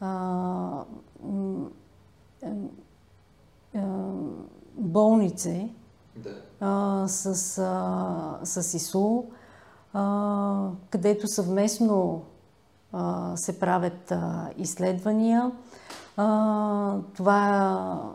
а, 0.00 0.84
болници, 4.76 5.74
да. 6.16 7.04
с, 7.08 7.58
а, 7.58 8.38
с 8.44 8.74
ИСУ, 8.74 9.22
а, 9.92 10.70
където 10.90 11.26
съвместно 11.28 12.22
а, 12.92 13.36
се 13.36 13.58
правят 13.58 14.12
а, 14.12 14.50
изследвания. 14.56 15.52
А, 16.16 16.98
това, 17.14 18.14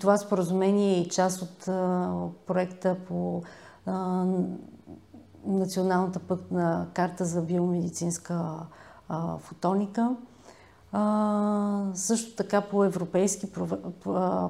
това 0.00 0.16
споразумение 0.16 1.00
е 1.00 1.08
част 1.08 1.42
от 1.42 1.68
а, 1.68 2.10
проекта 2.46 2.96
по 3.08 3.42
а, 3.86 4.24
Националната 5.46 6.18
пътна 6.18 6.86
карта 6.94 7.24
за 7.24 7.42
биомедицинска 7.42 8.66
а, 9.08 9.38
фотоника. 9.38 10.16
А, 10.92 11.82
също 11.94 12.36
така 12.36 12.60
по 12.60 12.84
европейски 12.84 13.52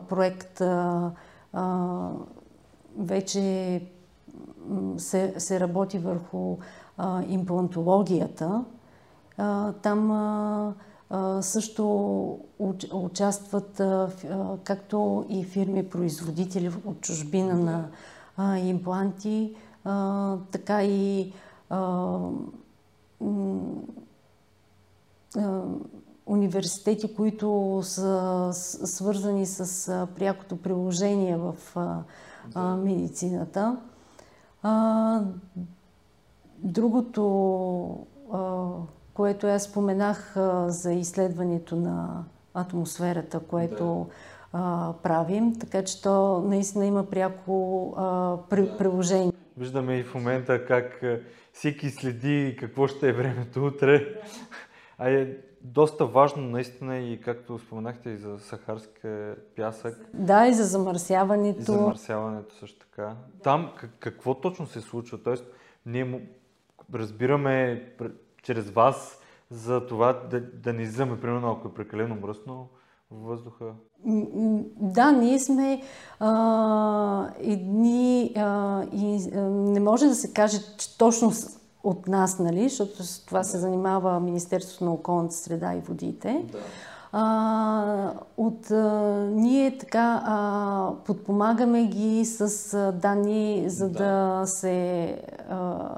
проект 0.08 0.60
а, 0.60 1.10
а, 1.52 2.08
вече 2.98 3.82
се, 4.96 5.34
се 5.38 5.60
работи 5.60 5.98
върху 5.98 6.56
а, 6.96 7.22
имплантологията. 7.28 8.64
А, 9.36 9.72
там 9.72 10.10
а, 10.10 10.74
също 11.42 12.38
участват 12.92 13.82
както 14.64 15.26
и 15.28 15.44
фирми-производители 15.44 16.72
от 16.84 17.00
чужбина 17.00 17.88
на 18.38 18.58
импланти, 18.58 19.56
така 20.52 20.84
и 20.84 21.32
университети, 26.30 27.14
които 27.14 27.80
са 27.82 28.48
свързани 28.52 29.46
с 29.46 30.06
прякото 30.18 30.56
приложение 30.56 31.36
в 31.36 31.54
медицината. 32.78 33.76
Другото, 36.58 38.06
което 39.14 39.46
аз 39.46 39.62
споменах 39.62 40.36
за 40.66 40.92
изследването 40.92 41.76
на 41.76 42.24
атмосферата, 42.54 43.40
което 43.40 44.06
да. 44.52 44.94
правим, 45.02 45.58
така 45.58 45.84
че 45.84 46.02
то 46.02 46.40
наистина 46.40 46.86
има 46.86 47.04
пряко 47.10 47.92
приложение. 48.50 49.32
Виждаме 49.56 49.96
и 49.96 50.02
в 50.02 50.14
момента 50.14 50.66
как 50.66 51.02
всеки 51.52 51.90
следи 51.90 52.56
какво 52.60 52.86
ще 52.86 53.08
е 53.08 53.12
времето 53.12 53.66
утре. 53.66 54.06
А 54.98 55.10
е 55.10 55.36
доста 55.60 56.06
важно 56.06 56.42
наистина 56.42 56.98
и 56.98 57.20
както 57.20 57.58
споменахте 57.58 58.10
и 58.10 58.16
за 58.16 58.38
сахарския 58.38 59.36
пясък. 59.56 60.10
Да, 60.14 60.46
и 60.46 60.54
за 60.54 60.64
замърсяването. 60.64 61.60
И 61.60 61.64
замърсяването 61.64 62.54
също 62.54 62.78
така. 62.78 63.16
Там 63.42 63.72
какво 63.98 64.34
точно 64.34 64.66
се 64.66 64.80
случва? 64.80 65.22
Тоест, 65.22 65.44
ние 65.86 66.28
разбираме 66.94 67.84
чрез 68.42 68.70
вас 68.70 69.20
за 69.50 69.86
това 69.86 70.12
да, 70.12 70.40
да 70.40 70.72
не 70.72 70.82
излизаме, 70.82 71.20
примерно, 71.20 71.50
ако 71.50 71.68
е 71.68 71.74
прекалено 71.74 72.14
мръсно 72.14 72.68
във 73.10 73.22
въздуха. 73.22 73.64
Да, 74.76 75.12
ние 75.12 75.38
сме 75.38 75.82
а, 76.20 77.30
едни 77.38 78.32
а, 78.36 78.82
и 78.92 79.30
а, 79.34 79.40
не 79.40 79.80
може 79.80 80.06
да 80.06 80.14
се 80.14 80.32
каже, 80.32 80.58
че 80.78 80.98
точно 80.98 81.32
от 81.84 82.08
нас, 82.08 82.38
нали, 82.38 82.68
защото 82.68 83.04
с 83.04 83.24
това 83.24 83.38
да. 83.38 83.44
се 83.44 83.58
занимава 83.58 84.20
Министерството 84.20 84.84
на 84.84 84.92
околната 84.92 85.34
среда 85.34 85.74
и 85.74 85.80
водите. 85.80 86.44
Да. 86.52 86.58
А, 87.12 88.12
от, 88.36 88.70
а, 88.70 88.76
ние 89.30 89.78
така 89.78 90.22
а, 90.24 90.90
подпомагаме 91.04 91.86
ги 91.86 92.24
с 92.24 92.74
а, 92.74 92.92
данни, 92.92 93.64
за 93.66 93.88
да, 93.88 93.98
да 93.98 94.46
се 94.46 95.16
а, 95.50 95.88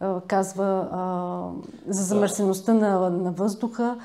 а, 0.00 0.20
казва 0.20 0.88
а, 0.92 1.92
за 1.92 2.02
замърсеността 2.02 2.74
на, 2.74 3.10
на 3.10 3.30
въздуха. 3.30 3.96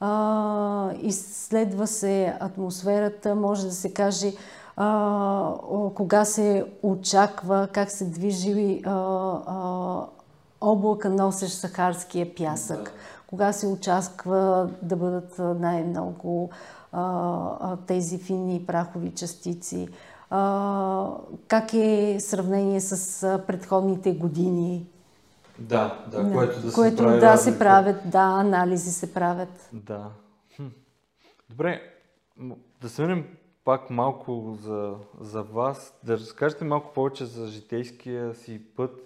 А, 0.00 0.90
изследва 1.02 1.86
се 1.86 2.36
атмосферата, 2.40 3.34
може 3.34 3.66
да 3.66 3.72
се 3.72 3.92
каже 3.92 4.32
а, 4.76 5.52
кога 5.94 6.24
се 6.24 6.66
очаква, 6.82 7.68
как 7.72 7.90
се 7.90 8.04
движи 8.04 8.82
а, 8.84 8.90
а, 9.46 10.06
облака, 10.60 11.10
носещ 11.10 11.54
сахарския 11.54 12.34
пясък. 12.34 12.82
Да. 12.84 12.90
Кога 13.26 13.52
се 13.52 13.66
очаква 13.66 14.70
да 14.82 14.96
бъдат 14.96 15.38
най-много 15.38 16.50
а, 16.92 17.76
тези 17.76 18.18
финни 18.18 18.66
прахови 18.66 19.10
частици? 19.14 19.88
А, 20.30 21.10
как 21.48 21.74
е 21.74 22.16
сравнение 22.20 22.80
с 22.80 23.42
предходните 23.46 24.12
години? 24.12 24.86
Да, 25.58 26.04
да, 26.10 26.32
което 26.32 26.66
да 26.66 26.72
което, 26.72 26.96
се 26.96 27.02
прави. 27.02 27.20
Да, 27.20 27.36
се 27.36 27.58
правят, 27.58 27.96
да, 28.04 28.22
анализи 28.22 28.90
се 28.92 29.14
правят. 29.14 29.68
Да. 29.72 30.10
Хм. 30.56 30.66
Добре, 31.50 31.82
да 32.80 32.88
се 32.88 33.02
върнем 33.02 33.26
пак 33.64 33.90
малко 33.90 34.58
за, 34.62 34.94
за 35.20 35.42
вас, 35.42 35.94
да 36.04 36.18
разкажете 36.18 36.64
малко 36.64 36.92
повече 36.92 37.24
за 37.24 37.46
житейския 37.46 38.34
си 38.34 38.62
път. 38.76 39.00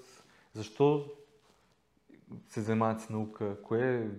Защо 0.54 1.04
се 2.48 2.60
занимават 2.60 3.00
с 3.00 3.08
наука? 3.08 3.56
Кое 3.62 4.10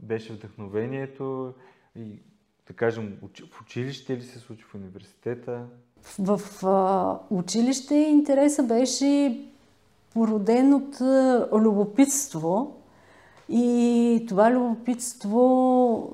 беше 0.00 0.32
вдъхновението 0.32 1.54
и 1.96 2.22
да 2.66 2.74
кажем, 2.74 3.18
в 3.52 3.60
училище 3.60 4.16
ли 4.16 4.22
се 4.22 4.38
случи, 4.38 4.64
в 4.64 4.74
университета? 4.74 5.66
В, 6.18 6.38
в 6.38 7.20
училище 7.30 7.94
интереса 7.94 8.62
беше 8.62 9.40
породен 10.12 10.74
от 10.74 11.00
любопитство 11.62 12.76
и 13.48 14.24
това 14.28 14.52
любопитство 14.52 16.10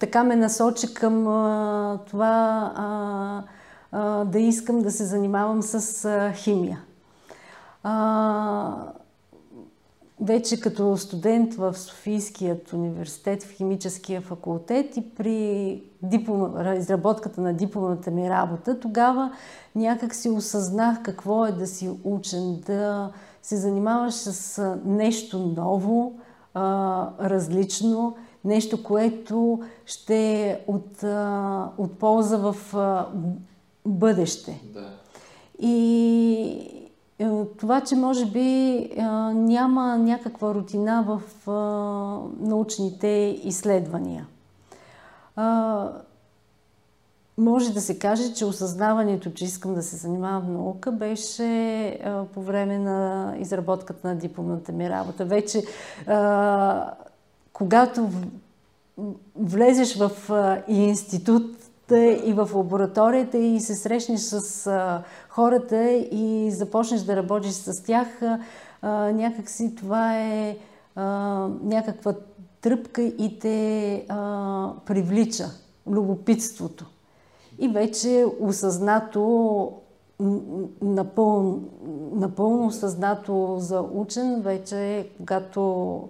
така 0.00 0.24
ме 0.24 0.36
насочи 0.36 0.94
към 0.94 1.28
а, 1.28 1.98
това 2.06 2.72
а, 2.76 3.42
а, 3.92 4.24
да 4.24 4.38
искам 4.38 4.82
да 4.82 4.90
се 4.90 5.04
занимавам 5.04 5.62
с 5.62 6.04
а, 6.04 6.32
химия. 6.32 6.80
А, 7.82 8.92
вече 10.20 10.60
като 10.60 10.96
студент 10.96 11.54
в 11.54 11.74
Софийският 11.74 12.72
университет, 12.72 13.42
в 13.42 13.50
химическия 13.50 14.20
факултет 14.20 14.96
и 14.96 15.14
при 15.14 15.82
диплом, 16.02 16.76
изработката 16.76 17.40
на 17.40 17.54
дипломната 17.54 18.10
ми 18.10 18.30
работа, 18.30 18.80
тогава 18.80 19.32
някак 19.74 20.14
си 20.14 20.28
осъзнах 20.28 21.02
какво 21.02 21.46
е 21.46 21.52
да 21.52 21.66
си 21.66 21.90
учен, 22.04 22.60
да 22.66 23.10
се 23.42 23.56
занимаваш 23.56 24.14
с 24.14 24.78
нещо 24.84 25.38
ново, 25.38 26.18
различно, 27.20 28.16
нещо, 28.44 28.82
което 28.82 29.62
ще 29.86 30.42
е 30.42 30.60
от, 30.66 31.02
от 31.78 31.98
полза 31.98 32.36
в 32.36 32.56
бъдеще. 33.86 34.62
Да. 34.74 34.90
И, 35.58 36.75
това, 37.58 37.80
че 37.80 37.96
може 37.96 38.26
би 38.26 38.76
е, 38.76 39.02
няма 39.32 39.98
някаква 39.98 40.54
рутина 40.54 41.04
в 41.06 41.20
е, 41.46 41.50
научните 42.48 43.40
изследвания. 43.44 44.26
може 47.38 47.72
да 47.72 47.80
се 47.80 47.98
каже, 47.98 48.34
че 48.34 48.44
осъзнаването, 48.44 49.30
че 49.30 49.44
искам 49.44 49.74
да 49.74 49.82
се 49.82 49.96
занимавам 49.96 50.42
в 50.42 50.52
наука, 50.52 50.92
беше 50.92 52.00
по 52.34 52.42
време 52.42 52.78
на 52.78 53.34
изработката 53.38 54.08
на 54.08 54.16
дипломната 54.16 54.72
ми 54.72 54.90
работа. 54.90 55.24
Вече, 55.24 55.62
когато 57.52 58.08
влезеш 59.36 59.96
в 59.96 60.10
институт 60.68 61.65
и 61.94 62.32
в 62.32 62.50
лабораторията 62.54 63.38
и 63.38 63.60
се 63.60 63.74
срещнеш 63.74 64.20
с 64.20 64.66
а, 64.66 65.02
хората 65.28 65.92
и 65.92 66.50
започнеш 66.50 67.00
да 67.00 67.16
работиш 67.16 67.52
с 67.52 67.82
тях, 67.82 68.08
а, 68.22 69.12
някакси 69.12 69.74
това 69.74 70.18
е 70.18 70.56
а, 70.96 71.04
някаква 71.62 72.14
тръпка 72.60 73.02
и 73.02 73.38
те 73.38 74.06
а, 74.08 74.72
привлича 74.86 75.46
любопитството. 75.86 76.86
И 77.58 77.68
вече 77.68 78.26
осъзнато, 78.40 79.72
напълно, 80.82 81.62
напълно 82.12 82.66
осъзнато 82.66 83.56
за 83.58 83.80
учен, 83.80 84.40
вече 84.40 85.10
когато 85.18 86.02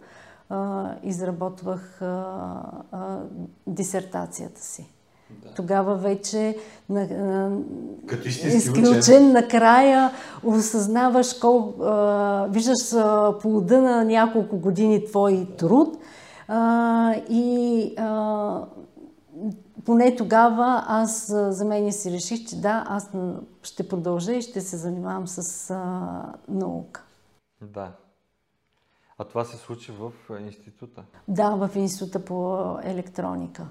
а, 0.48 0.90
изработвах 1.02 2.02
а, 2.02 2.62
а, 2.92 3.18
дисертацията 3.66 4.60
си. 4.60 4.95
Да. 5.30 5.54
Тогава 5.54 5.96
вече 5.96 6.56
на, 6.88 7.58
Като 8.06 8.28
изключен, 8.28 8.98
учен, 8.98 9.32
накрая 9.32 10.10
осъзнаваш 10.44 11.34
колко, 11.34 11.82
а, 11.82 12.46
виждаш 12.50 12.92
а, 12.94 13.38
плода 13.40 13.80
на 13.80 14.04
няколко 14.04 14.56
години 14.56 15.04
твой 15.04 15.48
труд 15.58 15.98
а, 16.48 17.14
и 17.30 17.94
а, 17.98 18.64
поне 19.84 20.16
тогава 20.16 20.84
аз 20.86 21.26
за 21.50 21.64
мен 21.64 21.92
си 21.92 22.12
реших, 22.12 22.48
че 22.48 22.60
да, 22.60 22.84
аз 22.88 23.10
ще 23.62 23.88
продължа 23.88 24.32
и 24.32 24.42
ще 24.42 24.60
се 24.60 24.76
занимавам 24.76 25.26
с 25.26 25.70
а, 25.70 26.32
наука. 26.48 27.04
Да. 27.62 27.92
А 29.18 29.24
това 29.24 29.44
се 29.44 29.56
случи 29.56 29.92
в 29.92 30.12
института? 30.40 31.04
Да, 31.28 31.50
в 31.50 31.70
института 31.76 32.24
по 32.24 32.68
електроника. 32.82 33.66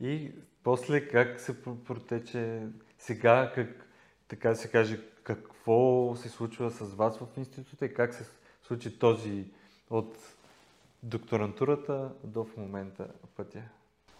И 0.00 0.32
после 0.64 1.08
как 1.08 1.40
се 1.40 1.62
протече 1.62 2.62
сега, 2.98 3.52
как, 3.54 3.68
така 4.28 4.54
се 4.54 4.68
каже, 4.68 5.00
какво 5.22 6.12
се 6.16 6.28
случва 6.28 6.70
с 6.70 6.94
вас 6.94 7.18
в 7.18 7.26
института 7.36 7.86
и 7.86 7.94
как 7.94 8.14
се 8.14 8.24
случи 8.66 8.98
този 8.98 9.44
от 9.90 10.16
докторантурата 11.02 12.10
до 12.24 12.44
в 12.44 12.56
момента 12.56 13.06
пътя? 13.36 13.62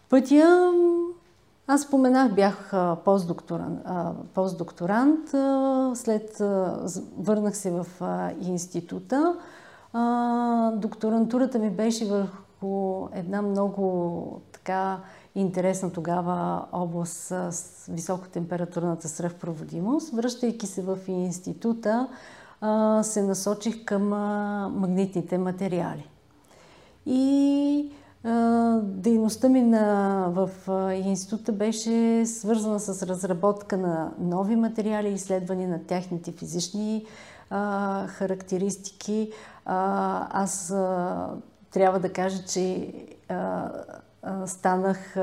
Пътя, 0.08 0.72
аз 1.66 1.82
споменах, 1.82 2.34
бях 2.34 2.72
постдокторант. 3.04 3.80
постдокторант 4.34 5.28
след 5.98 6.36
върнах 7.16 7.56
се 7.56 7.70
в 7.70 7.86
института. 8.40 9.40
Докторантурата 10.74 11.58
ми 11.58 11.70
беше 11.70 12.06
върху 12.06 13.08
една 13.12 13.42
много 13.42 14.42
така 14.52 15.00
интересна 15.36 15.92
тогава 15.92 16.66
област 16.72 17.16
с 17.50 17.86
високотемпературната 17.88 19.08
свръхпроводимост. 19.08 20.14
Връщайки 20.14 20.66
се 20.66 20.82
в 20.82 20.98
института, 21.08 22.08
се 23.02 23.22
насочих 23.22 23.84
към 23.84 24.08
магнитните 24.78 25.38
материали. 25.38 26.10
И 27.06 27.90
дейността 28.82 29.48
ми 29.48 29.62
на, 29.62 30.26
в 30.30 30.50
института 31.04 31.52
беше 31.52 32.26
свързана 32.26 32.80
с 32.80 33.06
разработка 33.06 33.76
на 33.76 34.12
нови 34.18 34.56
материали, 34.56 35.08
изследване 35.08 35.66
на 35.66 35.84
тяхните 35.84 36.32
физични 36.32 37.06
а, 37.50 38.06
характеристики. 38.06 39.32
А, 39.64 40.42
аз 40.42 40.70
а, 40.70 41.28
трябва 41.70 41.98
да 41.98 42.12
кажа, 42.12 42.44
че 42.44 42.92
а, 43.28 43.70
станах 44.46 45.16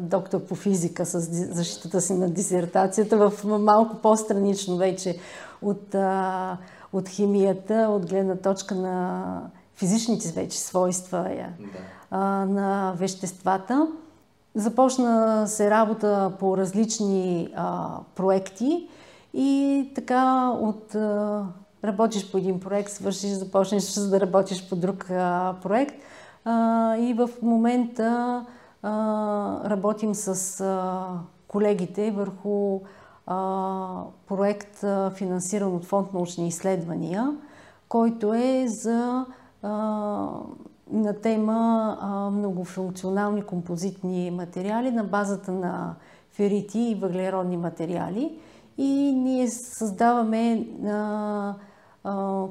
доктор 0.00 0.40
по 0.40 0.54
физика 0.54 1.06
с 1.06 1.20
защитата 1.54 2.00
си 2.00 2.14
на 2.14 2.30
дисертацията 2.30 3.30
в 3.30 3.44
малко 3.44 3.96
по-странично 3.96 4.76
вече 4.76 5.18
от, 5.62 5.94
от 6.92 7.08
химията, 7.08 7.74
от 7.90 8.08
гледна 8.08 8.36
точка 8.36 8.74
на 8.74 9.50
физичните 9.76 10.32
вече 10.32 10.60
свойства 10.60 11.30
да. 12.12 12.18
на 12.46 12.94
веществата. 12.96 13.88
Започна 14.54 15.44
се 15.48 15.70
работа 15.70 16.32
по 16.38 16.56
различни 16.56 17.52
а, 17.56 17.98
проекти 18.14 18.88
и 19.34 19.90
така 19.94 20.50
от 20.60 20.94
а, 20.94 21.44
работиш 21.84 22.30
по 22.30 22.38
един 22.38 22.60
проект, 22.60 22.90
свършиш, 22.90 23.30
започнеш 23.30 23.92
да 23.94 24.20
работиш 24.20 24.68
по 24.68 24.76
друг 24.76 25.10
а, 25.10 25.54
проект. 25.62 25.94
А, 26.44 26.96
и 26.96 27.14
в 27.14 27.30
момента 27.42 28.44
а, 28.82 28.90
работим 29.70 30.14
с 30.14 30.60
а, 30.60 31.06
колегите 31.48 32.10
върху 32.10 32.80
а, 33.26 34.02
проект, 34.28 34.84
а, 34.84 35.10
финансиран 35.10 35.74
от 35.74 35.84
Фонд 35.84 36.12
научни 36.12 36.48
изследвания, 36.48 37.36
който 37.88 38.34
е 38.34 38.64
за 38.66 39.26
на 40.92 41.20
тема 41.22 42.30
многофункционални 42.32 43.42
композитни 43.42 44.30
материали 44.30 44.90
на 44.90 45.04
базата 45.04 45.52
на 45.52 45.94
ферити 46.32 46.80
и 46.80 46.94
въглеродни 46.94 47.56
материали. 47.56 48.38
И 48.78 49.12
ние 49.12 49.48
създаваме 49.48 50.66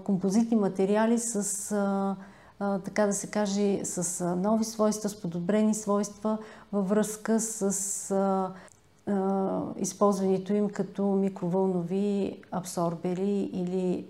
композитни 0.03 0.57
материали 0.57 1.17
с, 1.17 1.75
така 2.85 3.05
да 3.05 3.13
се 3.13 3.27
каже, 3.27 3.85
с 3.85 4.25
нови 4.35 4.63
свойства, 4.63 5.09
с 5.09 5.21
подобрени 5.21 5.73
свойства 5.73 6.37
във 6.71 6.89
връзка 6.89 7.39
с 7.39 8.51
използването 9.77 10.53
им 10.53 10.69
като 10.69 11.03
микровълнови 11.03 12.41
абсорбери 12.51 13.49
или 13.53 14.05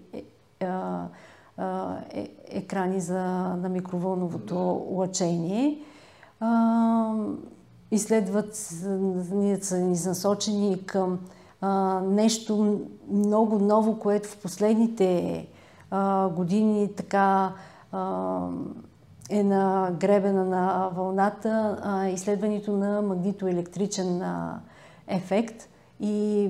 е, 0.59 2.29
екрани 2.47 3.01
за, 3.01 3.23
на 3.61 3.69
микровълновото 3.69 4.85
лъчение. 4.89 5.81
Изследват, 7.91 8.55
са 8.55 9.77
ни 9.77 9.97
насочени 10.05 10.85
към 10.85 11.19
а, 11.61 12.01
нещо 12.05 12.81
много 13.11 13.59
ново, 13.59 13.99
което 13.99 14.29
в 14.29 14.37
последните 14.37 15.47
а, 15.91 16.29
години 16.29 16.89
така 16.97 17.53
е 19.29 19.43
на 19.43 19.91
гребена 19.99 20.45
на 20.45 20.89
вълната, 20.95 21.79
а, 21.83 22.07
изследването 22.07 22.71
на 22.71 23.01
магнитоелектричен 23.01 24.23
ефект 25.07 25.69
и 25.99 26.49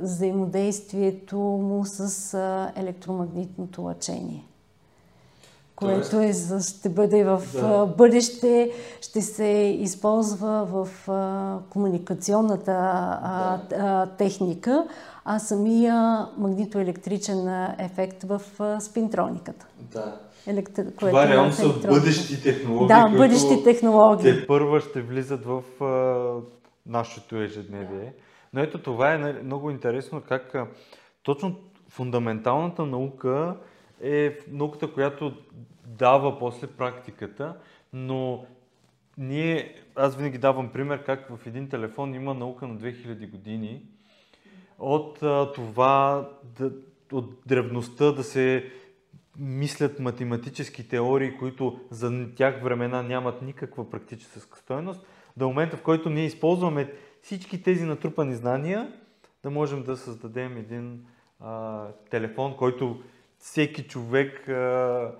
взаимодействието 0.00 1.36
му 1.38 1.84
с 1.84 2.38
електромагнитното 2.76 3.82
лъчение. 3.82 4.44
Което 5.76 6.20
е, 6.20 6.32
ще 6.60 6.88
бъде 6.88 7.24
в 7.24 7.42
да. 7.54 7.86
бъдеще, 7.86 8.70
ще 9.00 9.22
се 9.22 9.76
използва 9.80 10.64
в 10.64 10.88
комуникационната 11.70 12.72
да. 13.70 14.06
техника, 14.18 14.86
а 15.24 15.38
самия 15.38 16.26
магнитоелектричен 16.36 17.66
ефект 17.78 18.22
в 18.22 18.42
спинтрониката. 18.80 19.66
Да. 19.92 20.27
Електро... 20.48 20.82
Това 20.98 21.24
е 21.24 21.28
реално 21.28 21.52
са 21.52 21.68
бъдещи 21.88 22.42
технологии. 22.42 22.88
Да, 22.88 23.08
бъдещи 23.08 23.64
технологии. 23.64 24.32
Те 24.32 24.46
първа 24.46 24.80
ще 24.80 25.02
влизат 25.02 25.44
в 25.44 25.62
нашето 26.86 27.36
ежедневие. 27.36 28.12
Но 28.52 28.60
ето 28.60 28.78
това 28.78 29.14
е 29.14 29.18
нали, 29.18 29.42
много 29.42 29.70
интересно 29.70 30.22
как 30.28 30.54
точно 31.22 31.56
фундаменталната 31.88 32.86
наука 32.86 33.56
е 34.02 34.38
науката, 34.50 34.92
която 34.92 35.32
дава 35.86 36.38
после 36.38 36.66
практиката, 36.66 37.56
но 37.92 38.46
ние, 39.18 39.74
аз 39.96 40.16
винаги 40.16 40.38
давам 40.38 40.68
пример 40.68 41.04
как 41.04 41.28
в 41.36 41.46
един 41.46 41.68
телефон 41.68 42.14
има 42.14 42.34
наука 42.34 42.66
на 42.66 42.76
2000 42.76 43.30
години. 43.30 43.82
От 44.78 45.22
а, 45.22 45.52
това, 45.52 46.28
да, 46.58 46.70
от 47.12 47.34
древността 47.46 48.12
да 48.12 48.24
се 48.24 48.70
мислят 49.38 49.98
математически 49.98 50.88
теории, 50.88 51.36
които 51.38 51.80
за 51.90 52.28
тях 52.36 52.62
времена 52.62 53.02
нямат 53.02 53.42
никаква 53.42 53.90
практическа 53.90 54.58
стоеност, 54.58 55.06
до 55.36 55.48
момента, 55.48 55.76
в 55.76 55.82
който 55.82 56.10
ние 56.10 56.24
използваме 56.24 56.92
всички 57.22 57.62
тези 57.62 57.84
натрупани 57.84 58.34
знания 58.34 58.92
да 59.42 59.50
можем 59.50 59.82
да 59.82 59.96
създадем 59.96 60.56
един 60.56 61.04
а, 61.40 61.86
телефон, 62.10 62.56
който 62.56 63.02
всеки 63.38 63.82
човек 63.82 64.48
а, 64.48 65.12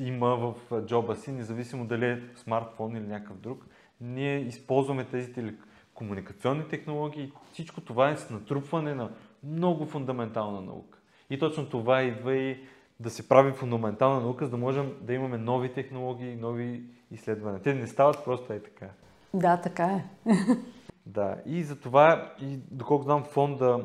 има 0.00 0.36
в 0.36 0.54
джоба 0.86 1.16
си, 1.16 1.32
независимо 1.32 1.86
дали 1.86 2.06
е 2.06 2.22
смартфон 2.36 2.96
или 2.96 3.06
някакъв 3.06 3.36
друг. 3.36 3.66
Ние 4.00 4.38
използваме 4.38 5.04
тези 5.04 5.32
телекомуникационни 5.32 6.68
технологии. 6.68 7.32
Всичко 7.52 7.80
това 7.80 8.10
е 8.10 8.16
с 8.16 8.30
натрупване 8.30 8.94
на 8.94 9.10
много 9.44 9.86
фундаментална 9.86 10.60
наука. 10.60 10.98
И 11.30 11.38
точно 11.38 11.68
това 11.68 12.02
идва 12.02 12.36
и 12.36 12.64
да 13.00 13.10
се 13.10 13.28
прави 13.28 13.52
фундаментална 13.52 14.20
наука, 14.20 14.44
за 14.44 14.50
да 14.50 14.56
можем 14.56 14.92
да 15.00 15.14
имаме 15.14 15.38
нови 15.38 15.72
технологии, 15.72 16.36
нови 16.36 16.82
изследвания. 17.10 17.62
Те 17.62 17.74
не 17.74 17.86
стават 17.86 18.24
просто 18.24 18.52
е 18.52 18.62
така. 18.62 18.86
Да, 19.34 19.56
така 19.56 19.84
е. 19.84 20.04
Да, 21.06 21.36
и 21.46 21.62
за 21.62 21.76
това, 21.76 22.32
и 22.40 22.58
доколко 22.70 23.04
знам, 23.04 23.24
фонда 23.24 23.84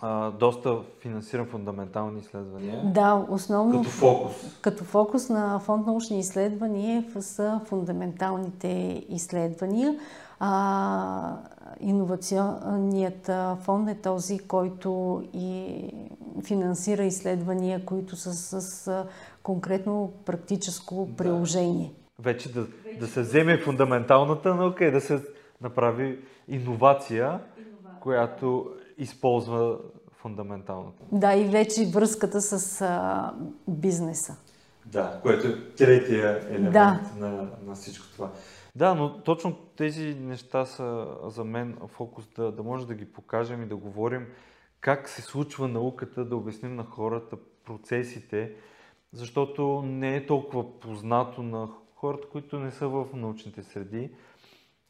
а, 0.00 0.30
доста 0.30 0.82
финансира 1.00 1.44
фундаментални 1.44 2.20
изследвания. 2.20 2.82
Да, 2.84 3.26
основно. 3.28 3.78
Като 3.78 3.90
фокус. 3.90 4.60
Като 4.60 4.84
фокус 4.84 5.28
на 5.28 5.58
фонд 5.58 5.86
научни 5.86 6.18
изследвания 6.18 7.04
са 7.20 7.60
фундаменталните 7.64 9.04
изследвания. 9.08 9.98
А, 10.40 11.36
иновационният 11.80 13.30
фонд 13.62 13.88
е 13.88 13.94
този, 13.94 14.38
който 14.38 15.22
и 15.32 15.78
финансира 16.44 17.04
изследвания, 17.04 17.84
които 17.84 18.16
са 18.16 18.60
с 18.60 19.06
конкретно 19.42 20.12
практическо 20.24 21.08
приложение. 21.16 21.92
Вече 22.18 22.52
да, 22.52 22.66
да 23.00 23.06
се 23.06 23.20
вземе 23.20 23.58
фундаменталната 23.58 24.54
наука 24.54 24.84
и 24.84 24.90
да 24.90 25.00
се 25.00 25.22
направи 25.60 26.18
иновация, 26.48 27.24
иновация. 27.24 28.00
която 28.00 28.70
използва 28.98 29.78
фундаменталната. 30.12 31.02
Да, 31.12 31.34
и 31.34 31.44
вече 31.44 31.86
връзката 31.86 32.40
с 32.40 32.80
а, 32.80 33.32
бизнеса. 33.68 34.36
Да, 34.86 35.20
което 35.22 35.46
е 35.46 35.74
третия 35.76 36.46
елемент 36.50 36.72
да. 36.72 37.00
на, 37.18 37.48
на 37.66 37.74
всичко 37.74 38.06
това. 38.06 38.30
Да, 38.78 38.94
но 38.94 39.22
точно 39.22 39.56
тези 39.76 40.14
неща 40.14 40.64
са 40.64 41.16
за 41.24 41.44
мен 41.44 41.78
фокус 41.86 42.28
да, 42.36 42.52
да 42.52 42.62
може 42.62 42.86
да 42.86 42.94
ги 42.94 43.12
покажем 43.12 43.62
и 43.62 43.66
да 43.66 43.76
говорим 43.76 44.26
как 44.80 45.08
се 45.08 45.22
случва 45.22 45.68
науката, 45.68 46.24
да 46.24 46.36
обясним 46.36 46.76
на 46.76 46.84
хората 46.84 47.36
процесите, 47.64 48.52
защото 49.12 49.82
не 49.82 50.16
е 50.16 50.26
толкова 50.26 50.80
познато 50.80 51.42
на 51.42 51.68
хората, 51.94 52.28
които 52.28 52.58
не 52.58 52.70
са 52.70 52.88
в 52.88 53.06
научните 53.14 53.62
среди, 53.62 54.10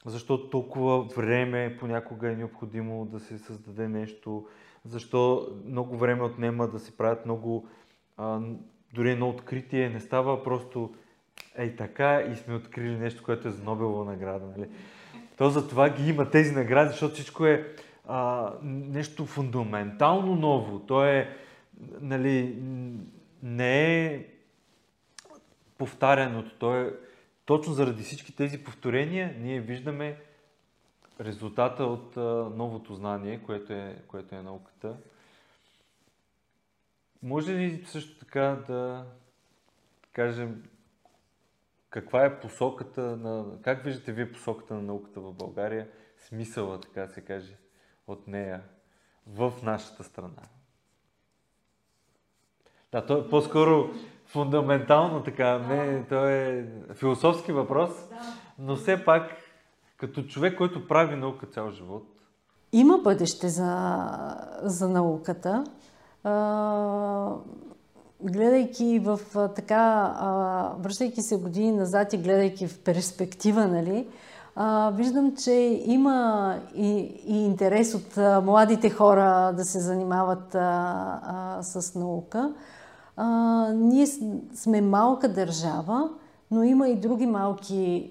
защото 0.06 0.50
толкова 0.50 1.02
време 1.02 1.76
понякога 1.80 2.32
е 2.32 2.36
необходимо 2.36 3.06
да 3.06 3.20
се 3.20 3.38
създаде 3.38 3.88
нещо, 3.88 4.46
защо 4.84 5.48
много 5.64 5.96
време 5.96 6.22
отнема 6.22 6.68
да 6.68 6.78
се 6.78 6.96
правят 6.96 7.24
много, 7.24 7.68
а, 8.16 8.40
дори 8.94 9.10
едно 9.10 9.28
откритие, 9.28 9.88
не 9.88 10.00
става 10.00 10.42
просто 10.42 10.94
ей 11.56 11.76
така 11.76 12.20
и 12.20 12.36
сме 12.36 12.54
открили 12.54 12.96
нещо, 12.96 13.22
което 13.22 13.48
е 13.48 13.50
за 13.50 13.64
Нобелова 13.64 14.04
награда. 14.04 14.46
Нали? 14.46 14.68
То 15.36 15.50
за 15.50 15.68
това 15.68 15.90
ги 15.90 16.08
има 16.08 16.30
тези 16.30 16.52
награди, 16.52 16.90
защото 16.90 17.14
всичко 17.14 17.46
е 17.46 17.74
а, 18.06 18.52
нещо 18.62 19.26
фундаментално 19.26 20.36
ново. 20.36 20.78
То 20.78 21.04
е, 21.04 21.36
нали, 22.00 22.62
не 23.42 24.04
е 24.04 24.26
повтаряното, 25.78 26.50
то 26.58 26.74
е 26.74 26.94
точно 27.44 27.72
заради 27.72 28.02
всички 28.02 28.36
тези 28.36 28.64
повторения 28.64 29.34
ние 29.40 29.60
виждаме 29.60 30.16
резултата 31.20 31.84
от 31.84 32.16
а, 32.16 32.20
новото 32.56 32.94
знание, 32.94 33.40
което 33.46 33.72
е, 33.72 34.02
което 34.08 34.34
е 34.34 34.42
науката. 34.42 34.96
Може 37.22 37.54
ли 37.54 37.84
също 37.86 38.18
така 38.18 38.58
да 38.68 39.04
кажем 40.12 40.62
каква 42.00 42.24
е 42.24 42.40
посоката 42.40 43.00
на... 43.00 43.44
Как 43.62 43.84
виждате 43.84 44.12
вие 44.12 44.32
посоката 44.32 44.74
на 44.74 44.82
науката 44.82 45.20
в 45.20 45.32
България? 45.32 45.88
Смисъла, 46.18 46.80
така 46.80 47.08
се 47.08 47.20
каже, 47.20 47.56
от 48.06 48.28
нея 48.28 48.62
в 49.26 49.52
нашата 49.62 50.04
страна? 50.04 50.42
Да, 52.92 53.06
то 53.06 53.18
е 53.18 53.28
по-скоро 53.28 53.90
фундаментално 54.26 55.22
така, 55.22 55.58
не, 55.58 56.06
то 56.08 56.28
е 56.28 56.68
философски 56.94 57.52
въпрос, 57.52 57.90
но 58.58 58.76
все 58.76 59.04
пак, 59.04 59.30
като 59.96 60.22
човек, 60.22 60.58
който 60.58 60.88
прави 60.88 61.16
наука 61.16 61.46
цял 61.46 61.70
живот. 61.70 62.06
Има 62.72 62.98
бъдеще 62.98 63.48
за, 63.48 64.08
за 64.62 64.88
науката. 64.88 65.64
А, 68.24 68.30
гледайки 68.30 68.98
в 68.98 69.20
така, 69.56 70.14
а, 70.18 70.72
връщайки 70.78 71.22
се 71.22 71.36
години 71.36 71.72
назад 71.72 72.12
и 72.12 72.18
гледайки 72.18 72.68
в 72.68 72.78
перспектива, 72.78 73.66
нали, 73.66 74.06
а, 74.56 74.90
виждам, 74.90 75.36
че 75.36 75.52
има 75.86 76.56
и, 76.74 76.90
и 77.26 77.44
интерес 77.44 77.94
от 77.94 78.18
а, 78.18 78.40
младите 78.40 78.90
хора 78.90 79.52
да 79.56 79.64
се 79.64 79.80
занимават 79.80 80.54
а, 80.54 81.20
а, 81.22 81.62
с 81.62 81.94
наука. 81.94 82.52
А, 83.16 83.26
ние 83.72 84.06
сме 84.54 84.80
малка 84.80 85.28
държава, 85.28 86.10
но 86.50 86.62
има 86.62 86.88
и 86.88 86.96
други 86.96 87.26
малки 87.26 88.10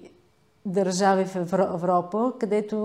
държави 0.66 1.24
в 1.24 1.52
Европа, 1.52 2.32
където 2.40 2.76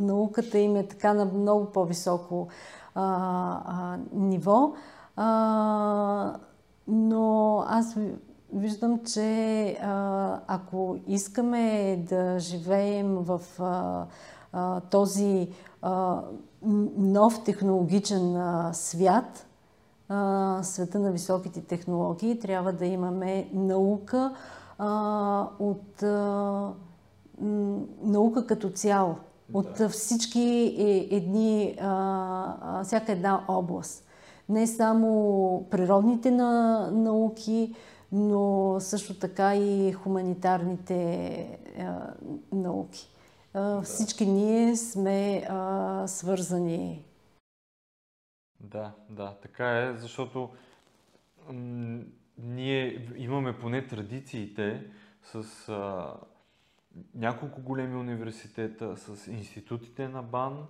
науката 0.00 0.58
им 0.58 0.76
е 0.76 0.86
така 0.86 1.14
на 1.14 1.24
много 1.24 1.66
по-високо 1.66 2.48
а, 2.94 3.02
а, 3.66 3.98
ниво. 4.12 4.72
А, 5.16 6.36
но 6.90 7.64
аз 7.68 7.96
виждам, 8.52 9.00
че 9.04 9.76
ако 10.46 10.96
искаме 11.06 11.96
да 12.08 12.38
живеем 12.38 13.16
в 13.16 13.40
този 14.90 15.48
нов 16.96 17.44
технологичен 17.44 18.42
свят, 18.72 19.46
света 20.62 20.98
на 20.98 21.12
високите 21.12 21.60
технологии, 21.60 22.38
трябва 22.38 22.72
да 22.72 22.86
имаме 22.86 23.48
наука 23.52 24.34
от 25.58 26.02
наука 28.02 28.46
като 28.46 28.70
цяло, 28.70 29.14
от 29.54 29.88
всички 29.90 30.74
е, 30.78 31.16
едни, 31.16 31.72
всяка 32.84 33.12
една 33.12 33.44
област. 33.48 34.04
Не 34.50 34.66
само 34.66 35.68
природните 35.70 36.30
на, 36.30 36.90
науки, 36.90 37.74
но 38.12 38.76
също 38.80 39.18
така 39.18 39.56
и 39.56 39.92
хуманитарните 39.92 41.58
а, 41.78 42.14
науки. 42.52 43.10
А. 43.54 43.82
Всички 43.82 44.26
ние 44.26 44.76
сме 44.76 45.46
а, 45.48 46.06
свързани 46.06 47.04
да, 48.60 48.92
да, 49.10 49.34
така 49.42 49.78
е, 49.78 49.96
защото 49.96 50.50
м- 51.52 52.00
ние 52.38 53.08
имаме 53.16 53.58
поне 53.58 53.86
традициите 53.86 54.90
с 55.22 55.68
а, 55.68 56.14
няколко 57.14 57.62
големи 57.62 57.96
университета, 57.96 58.96
с 58.96 59.26
институтите 59.26 60.08
на 60.08 60.22
БАН, 60.22 60.66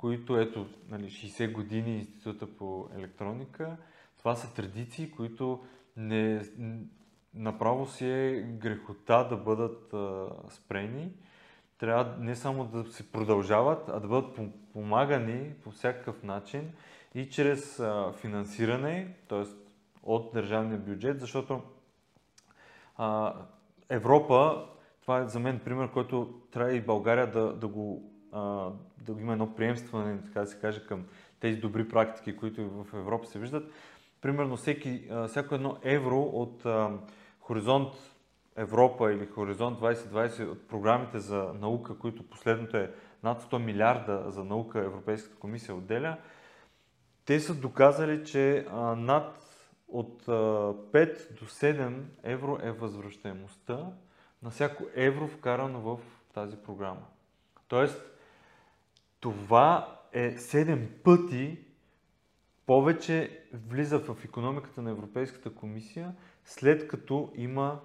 които 0.00 0.36
ето 0.36 0.66
нали, 0.88 1.04
60 1.04 1.52
години 1.52 1.98
Института 1.98 2.46
по 2.46 2.88
електроника. 2.96 3.76
Това 4.18 4.34
са 4.34 4.54
традиции, 4.54 5.10
които 5.10 5.64
не, 5.96 6.42
направо 7.34 7.86
си 7.86 8.06
е 8.10 8.42
грехота 8.42 9.26
да 9.30 9.36
бъдат 9.36 9.94
а, 9.94 10.28
спрени. 10.50 11.12
Трябва 11.78 12.16
не 12.18 12.36
само 12.36 12.64
да 12.64 12.92
се 12.92 13.12
продължават, 13.12 13.88
а 13.88 14.00
да 14.00 14.08
бъдат 14.08 14.38
помагани 14.72 15.54
по 15.64 15.70
всякакъв 15.70 16.22
начин 16.22 16.72
и 17.14 17.28
чрез 17.28 17.80
а, 17.80 18.12
финансиране, 18.12 19.14
т.е. 19.28 19.44
от 20.02 20.32
държавния 20.32 20.78
бюджет, 20.78 21.20
защото 21.20 21.62
а, 22.96 23.34
Европа, 23.88 24.66
това 25.02 25.18
е 25.18 25.28
за 25.28 25.40
мен 25.40 25.60
пример, 25.64 25.90
който 25.90 26.40
трябва 26.50 26.72
и 26.72 26.80
България 26.80 27.30
да, 27.30 27.52
да 27.52 27.68
го 27.68 28.12
а, 28.32 28.70
да 29.00 29.20
има 29.20 29.32
едно 29.32 29.54
приемстване, 29.54 30.22
така 30.22 30.40
да 30.40 30.46
се 30.46 30.58
каже, 30.58 30.86
към 30.86 31.04
тези 31.40 31.56
добри 31.56 31.88
практики, 31.88 32.36
които 32.36 32.70
в 32.70 32.94
Европа 32.94 33.26
се 33.26 33.38
виждат. 33.38 33.72
Примерно 34.20 34.56
всеки, 34.56 35.10
всяко 35.28 35.54
едно 35.54 35.76
евро 35.82 36.20
от 36.20 36.66
Хоризонт 37.40 37.92
Европа 38.56 39.12
или 39.12 39.26
Хоризонт 39.26 39.80
2020 39.80 40.50
от 40.50 40.68
програмите 40.68 41.18
за 41.18 41.52
наука, 41.60 41.98
които 41.98 42.22
последното 42.22 42.76
е 42.76 42.90
над 43.22 43.42
100 43.42 43.58
милиарда 43.58 44.24
за 44.30 44.44
наука 44.44 44.78
Европейската 44.78 45.36
комисия 45.36 45.74
отделя, 45.74 46.16
те 47.24 47.40
са 47.40 47.54
доказали, 47.54 48.24
че 48.24 48.66
над 48.96 49.46
от 49.88 50.28
а, 50.28 50.32
5 50.32 51.38
до 51.38 51.44
7 51.44 52.02
евро 52.22 52.58
е 52.62 52.70
възвръщаемостта 52.70 53.86
на 54.42 54.50
всяко 54.50 54.84
евро 54.94 55.28
вкарано 55.28 55.80
в 55.80 55.98
тази 56.34 56.56
програма. 56.56 57.02
Тоест, 57.68 58.09
това 59.20 59.98
е 60.12 60.36
7 60.36 60.88
пъти 60.88 61.58
повече 62.66 63.44
влиза 63.52 63.98
в 63.98 64.24
економиката 64.24 64.82
на 64.82 64.90
Европейската 64.90 65.54
комисия, 65.54 66.14
след 66.44 66.88
като 66.88 67.32
има 67.34 67.80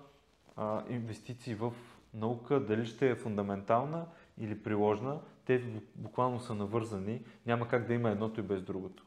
а, 0.56 0.84
инвестиции 0.90 1.56
в 1.56 1.74
наука, 2.14 2.60
дали 2.60 2.86
ще 2.86 3.10
е 3.10 3.16
фундаментална 3.16 4.06
или 4.38 4.64
приложна, 4.64 5.20
те 5.46 5.64
буквално 5.96 6.40
са 6.40 6.56
навързани, 6.56 7.22
няма 7.46 7.68
как 7.68 7.88
да 7.88 7.94
има 7.94 8.10
едното 8.10 8.40
и 8.40 8.44
без 8.44 8.62
другото. 8.62 9.06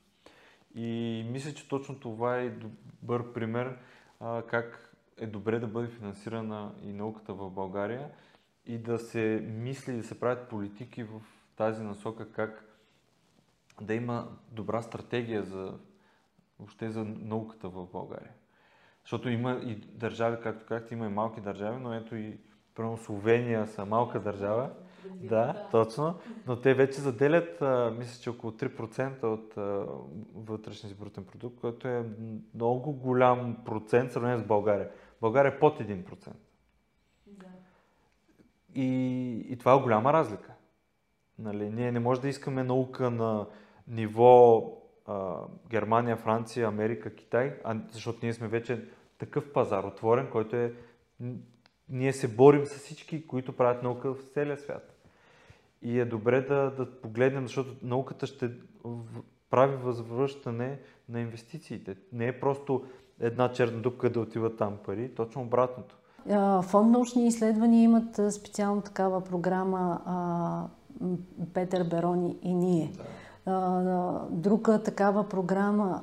И 0.75 1.25
мисля, 1.31 1.55
че 1.55 1.69
точно 1.69 2.01
това 2.01 2.39
е 2.39 2.51
добър 2.51 3.33
пример 3.33 3.77
а, 4.21 4.43
как 4.43 4.95
е 5.17 5.27
добре 5.27 5.59
да 5.59 5.67
бъде 5.67 5.89
финансирана 5.89 6.73
и 6.83 6.93
науката 6.93 7.35
в 7.35 7.51
България 7.51 8.11
и 8.67 8.79
да 8.79 8.99
се 8.99 9.47
мисли, 9.49 9.97
да 9.97 10.03
се 10.03 10.21
правят 10.21 10.49
политики 10.49 11.03
в 11.03 11.21
тази 11.59 11.83
насока, 11.83 12.33
как 12.33 12.65
да 13.81 13.95
има 13.95 14.29
добра 14.53 14.83
стратегия 14.83 15.43
за, 15.43 15.79
въобще 16.59 16.91
за 16.91 17.05
науката 17.05 17.69
в 17.69 17.87
България. 17.87 18.33
Защото 19.03 19.29
има 19.29 19.53
и 19.53 19.75
държави, 19.75 20.37
както 20.43 20.67
казахте, 20.67 20.95
има 20.95 21.07
и 21.07 21.09
малки 21.09 21.41
държави, 21.41 21.79
но 21.81 21.95
ето 21.95 22.17
и 22.17 22.39
Примерно 22.79 22.97
Словения 22.97 23.67
са 23.67 23.87
малка 23.87 24.21
държава. 24.21 24.71
Да, 25.15 25.69
точно. 25.71 26.15
Но 26.47 26.61
те 26.61 26.75
вече 26.75 27.01
заделят, 27.01 27.63
а, 27.63 27.95
мисля, 27.99 28.23
че 28.23 28.31
около 28.31 28.53
3% 28.53 29.23
от 29.25 29.57
а, 29.57 29.87
вътрешния 30.35 30.95
брутен 30.95 31.25
продукт, 31.25 31.61
което 31.61 31.89
е 31.89 32.05
много 32.55 32.93
голям 32.93 33.57
процент 33.65 34.11
в 34.11 34.13
сравнение 34.13 34.39
с 34.39 34.47
България. 34.47 34.91
България 35.21 35.53
е 35.53 35.59
под 35.59 35.81
1%. 35.81 36.33
Да. 37.27 37.47
И, 38.75 39.47
и 39.49 39.59
това 39.59 39.75
е 39.75 39.83
голяма 39.83 40.13
разлика. 40.13 40.48
Нали, 41.39 41.71
ние 41.71 41.93
не 41.93 42.01
можем 42.01 42.23
да 42.23 42.29
искаме 42.29 42.65
наука 42.65 43.11
на 43.11 43.47
ниво 43.89 44.65
а, 45.07 45.37
Германия, 45.71 46.17
Франция, 46.17 46.69
Америка, 46.69 47.15
Китай, 47.15 47.55
а, 47.65 47.77
защото 47.93 48.19
ние 48.23 48.33
сме 48.33 48.49
вече 48.49 48.85
такъв 49.19 49.53
пазар 49.53 49.85
отворен, 49.85 50.29
който 50.31 50.57
е 50.57 50.75
ние 51.89 52.13
се 52.13 52.29
борим 52.29 52.67
с 52.67 52.79
всички, 52.79 53.27
които 53.27 53.57
правят 53.57 53.83
наука 53.83 54.15
в 54.15 54.19
целия 54.35 54.57
свят. 54.57 54.95
И 55.83 56.01
е 56.01 56.05
добре 56.05 56.41
да, 56.41 56.71
да 56.71 57.01
погледнем, 57.01 57.47
защото 57.47 57.77
науката 57.83 58.27
ще 58.27 58.51
прави 59.51 59.77
възвръщане 59.77 60.81
на 61.09 61.21
инвестициите. 61.21 61.97
Не 62.13 62.27
е 62.27 62.41
просто 62.41 62.85
една 63.21 63.53
черна 63.53 63.79
дупка 63.79 64.11
да 64.11 64.21
отиват 64.21 64.59
там 64.59 64.79
пари, 64.87 65.15
точно 65.15 65.43
обратното. 65.43 65.97
Фонд 66.63 66.91
научни 66.91 67.27
изследвания 67.27 67.83
имат 67.83 68.21
специално 68.33 68.83
такава 68.83 69.25
програма 69.25 70.01
Петър 71.55 71.85
Берони 71.85 72.37
и 72.43 72.55
ние. 72.55 72.93
Да 72.97 73.03
Друга 74.31 74.83
такава 74.83 75.29
програма 75.29 76.03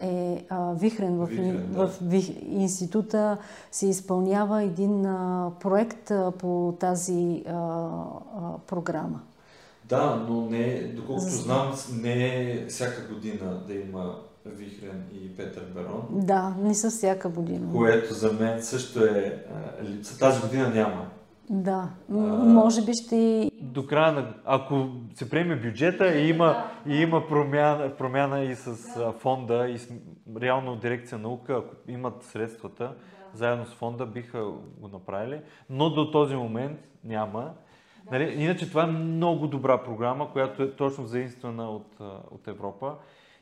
е 0.00 0.46
Вихрен. 0.74 1.16
В, 1.16 1.26
Вихрен, 1.26 1.72
да. 1.72 1.86
в 1.86 2.00
института 2.42 3.36
се 3.72 3.86
изпълнява 3.86 4.62
един 4.62 5.02
проект 5.60 6.12
по 6.38 6.74
тази 6.80 7.44
програма. 8.66 9.20
Да, 9.88 10.24
но 10.28 10.46
не, 10.50 10.92
доколкото 10.96 11.30
знам, 11.30 11.72
не 12.02 12.50
е 12.50 12.66
всяка 12.66 13.14
година 13.14 13.60
да 13.66 13.74
има 13.74 14.14
Вихрен 14.46 15.04
и 15.12 15.36
Петър 15.36 15.64
Берон. 15.74 16.02
Да, 16.10 16.54
не 16.60 16.74
са 16.74 16.90
всяка 16.90 17.28
година. 17.28 17.72
Което 17.72 18.14
за 18.14 18.32
мен 18.32 18.62
също 18.62 19.04
е 19.04 19.44
липса. 19.82 20.18
Тази 20.18 20.40
година 20.40 20.68
няма. 20.68 21.06
Да, 21.50 21.88
а, 22.12 22.14
може 22.44 22.84
би 22.84 22.92
ще... 22.94 23.50
До 23.74 23.86
края 23.86 24.12
на... 24.12 24.34
Ако 24.44 24.88
се 25.14 25.30
приеме 25.30 25.56
бюджета 25.56 26.18
и 26.18 26.28
има, 26.28 26.64
и 26.86 26.96
има 26.96 27.28
промяна, 27.28 27.96
промяна 27.96 28.40
и 28.40 28.54
с 28.54 28.94
да. 28.98 29.12
фонда, 29.12 29.68
и 29.68 29.78
с, 29.78 29.92
реално 30.40 30.76
дирекция 30.76 31.18
наука, 31.18 31.52
ако 31.52 31.90
имат 31.90 32.22
средствата, 32.22 32.84
да. 32.84 32.94
заедно 33.38 33.66
с 33.66 33.74
фонда 33.74 34.06
биха 34.06 34.44
го 34.78 34.88
направили, 34.92 35.40
но 35.70 35.90
до 35.90 36.10
този 36.10 36.36
момент 36.36 36.78
няма. 37.04 37.40
Да. 38.04 38.10
Нали, 38.10 38.34
иначе 38.42 38.68
това 38.68 38.82
е 38.82 38.86
много 38.86 39.46
добра 39.46 39.82
програма, 39.84 40.32
която 40.32 40.62
е 40.62 40.76
точно 40.76 41.06
заинствана 41.06 41.70
от, 41.70 41.96
от 42.30 42.48
Европа 42.48 42.94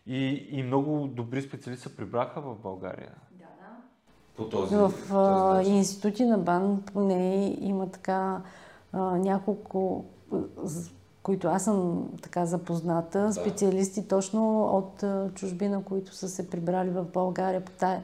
и, 0.06 0.48
и 0.50 0.62
много 0.62 1.06
добри 1.06 1.42
специалисти 1.42 1.88
се 1.88 1.96
прибраха 1.96 2.40
в 2.40 2.54
България 2.62 3.12
по 4.36 4.48
този 4.48 4.76
В 4.76 4.92
този 5.08 5.70
институти 5.70 6.24
на 6.24 6.38
БАН 6.38 6.82
поне 6.92 7.56
има 7.60 7.90
така 7.90 8.40
а, 8.92 8.98
няколко, 8.98 10.04
които 11.22 11.48
аз 11.48 11.64
съм 11.64 12.08
така 12.22 12.46
запозната, 12.46 13.32
специалисти 13.32 14.08
точно 14.08 14.64
от 14.64 15.04
чужбина, 15.34 15.84
които 15.84 16.14
са 16.14 16.28
се 16.28 16.50
прибрали 16.50 16.90
в 16.90 17.04
България 17.04 17.64
по, 17.64 17.72
тая, 17.72 18.02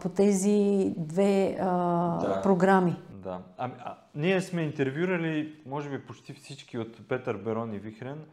по 0.00 0.08
тези 0.08 0.94
две 0.96 1.56
да. 1.58 2.40
програми. 2.42 2.96
Да. 3.10 3.40
А, 3.58 3.70
а, 3.78 3.98
ние 4.14 4.40
сме 4.40 4.62
интервюрали, 4.62 5.54
може 5.66 5.90
би, 5.90 6.06
почти 6.06 6.32
всички 6.32 6.78
от 6.78 7.08
Петър 7.08 7.36
Берон 7.36 7.74
и 7.74 7.78
Вихрен 7.78 8.24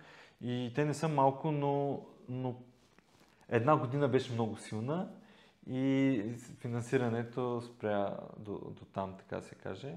и 0.41 0.71
те 0.75 0.85
не 0.85 0.93
са 0.93 1.07
малко, 1.07 1.51
но, 1.51 1.99
но 2.29 2.55
една 3.49 3.77
година 3.77 4.07
беше 4.07 4.33
много 4.33 4.57
силна 4.57 5.07
и 5.69 6.21
финансирането 6.59 7.61
спря 7.61 8.17
до, 8.37 8.51
до 8.51 8.85
там, 8.93 9.13
така 9.17 9.41
се 9.41 9.55
каже. 9.55 9.93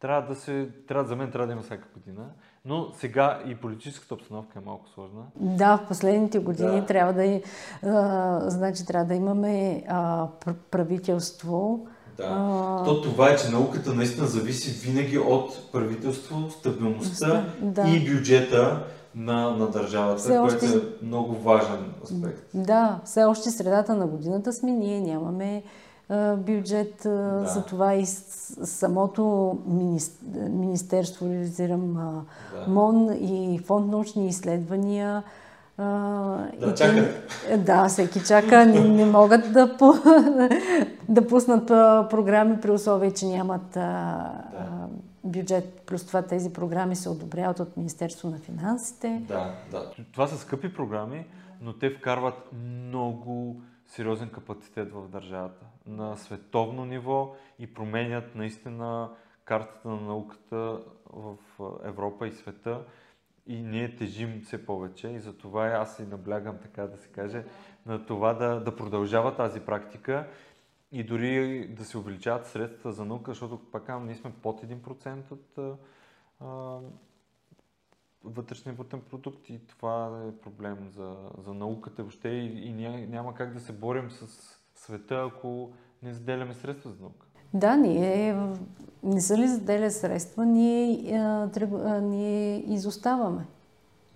Трябва 0.00 0.28
да 0.28 0.40
се, 0.40 0.68
трябва, 0.88 1.04
за 1.04 1.16
мен 1.16 1.30
трябва 1.30 1.46
да 1.46 1.52
има 1.52 1.62
всяка 1.62 1.88
година, 1.94 2.26
но 2.64 2.88
сега 2.94 3.42
и 3.46 3.54
политическата 3.54 4.14
обстановка 4.14 4.58
е 4.58 4.66
малко 4.66 4.88
сложна. 4.88 5.22
Да, 5.36 5.76
в 5.76 5.88
последните 5.88 6.38
години 6.38 6.80
да. 6.80 6.86
трябва 6.86 7.12
да, 7.12 7.40
а, 7.82 8.50
значи, 8.50 8.86
трябва 8.86 9.06
да 9.06 9.14
имаме 9.14 9.84
а, 9.88 10.28
правителство, 10.70 11.86
да. 12.16 12.26
А... 12.28 12.84
То 12.84 13.02
това 13.02 13.30
е, 13.30 13.36
че 13.36 13.50
науката 13.50 13.94
наистина 13.94 14.26
зависи 14.26 14.88
винаги 14.88 15.18
от 15.18 15.72
правителство, 15.72 16.50
стабилността 16.50 17.46
да. 17.62 17.88
и 17.88 18.14
бюджета 18.14 18.86
на, 19.14 19.50
на 19.50 19.70
държавата, 19.70 20.18
все 20.18 20.36
което 20.36 20.54
още... 20.54 20.66
е 20.66 21.06
много 21.06 21.34
важен 21.34 21.94
аспект. 22.04 22.42
Да, 22.54 23.00
все 23.04 23.24
още 23.24 23.50
средата 23.50 23.94
на 23.94 24.06
годината 24.06 24.52
сме, 24.52 24.70
ние 24.70 25.00
нямаме 25.00 25.62
бюджет, 26.36 27.00
да. 27.04 27.44
за 27.44 27.64
това 27.64 27.94
и 27.94 28.06
самото 28.06 29.56
министерство, 30.50 31.26
реализирам 31.26 31.94
да. 31.94 32.70
МОН 32.70 33.16
и 33.20 33.58
Фонд 33.58 33.90
научни 33.90 34.28
изследвания, 34.28 35.22
да, 35.78 36.74
чакат. 36.76 37.30
Да, 37.58 37.88
всеки 37.88 38.24
чака. 38.24 38.66
Не, 38.66 38.80
не 38.80 39.04
могат 39.04 39.52
да, 39.52 39.66
да 41.08 41.26
пуснат 41.26 41.66
програми 42.10 42.60
при 42.60 42.70
условие, 42.70 43.10
че 43.10 43.26
нямат 43.26 43.70
да 43.72 44.30
бюджет, 45.24 45.82
плюс 45.86 46.06
това 46.06 46.22
тези 46.22 46.52
програми 46.52 46.96
се 46.96 47.08
одобряват 47.08 47.60
от 47.60 47.76
Министерство 47.76 48.30
на 48.30 48.38
финансите. 48.38 49.22
Да, 49.28 49.54
да. 49.70 49.90
Това 50.12 50.26
са 50.26 50.38
скъпи 50.38 50.74
програми, 50.74 51.26
но 51.60 51.72
те 51.72 51.90
вкарват 51.90 52.34
много 52.52 53.62
сериозен 53.90 54.30
капацитет 54.30 54.92
в 54.92 55.08
държавата. 55.08 55.66
На 55.86 56.16
световно 56.16 56.84
ниво 56.84 57.36
и 57.58 57.74
променят 57.74 58.34
наистина 58.34 59.10
картата 59.44 59.88
на 59.88 60.00
науката 60.00 60.80
в 61.12 61.36
Европа 61.84 62.26
и 62.26 62.32
света. 62.32 62.84
И 63.46 63.62
ние 63.62 63.96
тежим 63.96 64.40
все 64.44 64.66
повече. 64.66 65.08
И 65.08 65.18
за 65.18 65.38
това 65.38 65.66
аз 65.66 65.98
и 65.98 66.02
наблягам, 66.02 66.58
така 66.62 66.86
да 66.86 66.96
се 66.96 67.08
каже, 67.08 67.44
на 67.86 68.06
това 68.06 68.34
да, 68.34 68.60
да 68.60 68.76
продължава 68.76 69.36
тази 69.36 69.60
практика 69.60 70.28
и 70.92 71.04
дори 71.04 71.68
да 71.68 71.84
се 71.84 71.98
увеличават 71.98 72.46
средства 72.46 72.92
за 72.92 73.04
наука, 73.04 73.30
защото 73.30 73.58
пак 73.72 74.02
ние 74.02 74.14
сме 74.14 74.32
под 74.42 74.62
1% 74.62 75.32
от 75.32 75.78
а, 76.40 76.78
вътрешния 78.24 78.74
брутен 78.74 79.00
продукт 79.00 79.48
и 79.48 79.66
това 79.66 80.22
е 80.28 80.40
проблем 80.40 80.76
за, 80.96 81.16
за 81.38 81.54
науката 81.54 82.02
въобще 82.02 82.28
и, 82.28 82.68
и 82.68 82.72
няма 83.06 83.34
как 83.34 83.54
да 83.54 83.60
се 83.60 83.72
борим 83.72 84.10
с 84.10 84.26
света, 84.74 85.30
ако 85.32 85.70
не 86.02 86.12
заделяме 86.12 86.54
средства 86.54 86.90
за 86.90 87.00
наука. 87.02 87.26
Да, 87.54 87.76
ние 87.76 88.36
не 89.02 89.20
са 89.20 89.38
ли 89.38 89.48
заделя 89.48 89.90
средства, 89.90 90.46
ние, 90.46 91.12
а, 91.18 91.50
а, 91.84 92.00
ние 92.00 92.72
изоставаме. 92.74 93.46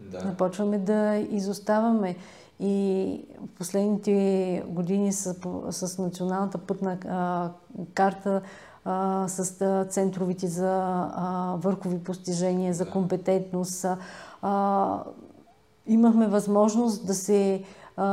Да. 0.01 0.21
Започваме 0.21 0.79
да 0.79 1.17
изоставаме. 1.17 2.17
И 2.61 3.21
в 3.45 3.59
последните 3.59 4.63
години 4.69 5.13
с, 5.13 5.37
с 5.71 5.99
националната 5.99 6.59
пътна 6.59 6.99
а, 7.09 7.51
карта, 7.95 8.43
а, 8.85 9.29
с 9.29 9.61
а, 9.61 9.85
центровите 9.85 10.47
за 10.47 10.83
а, 11.15 11.57
върхови 11.59 11.99
постижения, 11.99 12.75
за 12.75 12.91
компетентност, 12.91 13.87
а, 14.43 15.03
имахме 15.87 16.27
възможност 16.27 17.07
да 17.07 17.15
се 17.15 17.63
а, 17.97 18.05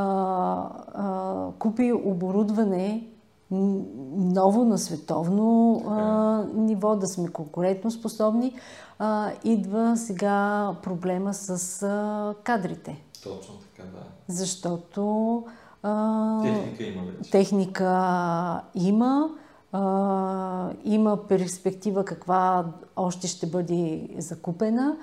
а, 0.94 1.46
купи 1.58 1.92
оборудване 1.92 3.11
ново 3.52 4.64
на 4.64 4.78
световно 4.78 5.82
а, 5.88 6.44
ниво, 6.54 6.96
да 6.96 7.06
сме 7.06 7.28
конкурентно 7.28 7.90
способни. 7.90 8.54
А, 8.98 9.30
идва 9.44 9.96
сега 9.96 10.70
проблема 10.82 11.34
с 11.34 11.82
а, 11.82 12.34
кадрите. 12.44 13.04
Точно 13.22 13.54
така, 13.54 13.88
да. 13.88 14.02
Защото 14.34 15.44
техника 16.42 16.84
има 16.84 17.02
вече. 17.02 17.30
Техника 17.30 18.62
има. 18.74 19.30
А, 19.74 20.70
има 20.84 21.26
перспектива 21.28 22.04
каква 22.04 22.64
още 22.96 23.26
ще 23.26 23.46
бъде 23.46 24.08
закупена, 24.18 24.96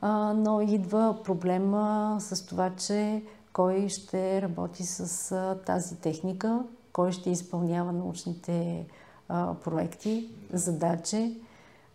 а, 0.00 0.34
но 0.36 0.60
идва 0.60 1.16
проблема 1.24 2.16
с 2.20 2.46
това, 2.46 2.70
че 2.70 3.22
кой 3.52 3.88
ще 3.88 4.42
работи 4.42 4.82
с 4.82 5.32
а, 5.32 5.58
тази 5.66 5.96
техника, 5.96 6.62
кой 6.94 7.12
ще 7.12 7.30
изпълнява 7.30 7.92
научните 7.92 8.86
а, 9.28 9.54
проекти, 9.54 10.30
задачи. 10.52 11.40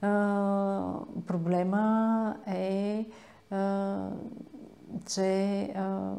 А, 0.01 0.93
проблема 1.27 2.35
е, 2.47 3.05
а, 3.51 3.97
че 5.07 5.61
а, 5.61 6.13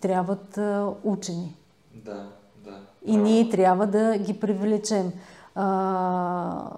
трябват 0.00 0.58
а, 0.58 0.94
учени. 1.04 1.56
Да, 1.94 2.28
да. 2.64 2.80
И 3.04 3.16
ние 3.16 3.50
трябва 3.50 3.86
да 3.86 4.18
ги 4.18 4.40
привлечем. 4.40 5.12
А, 5.54 6.70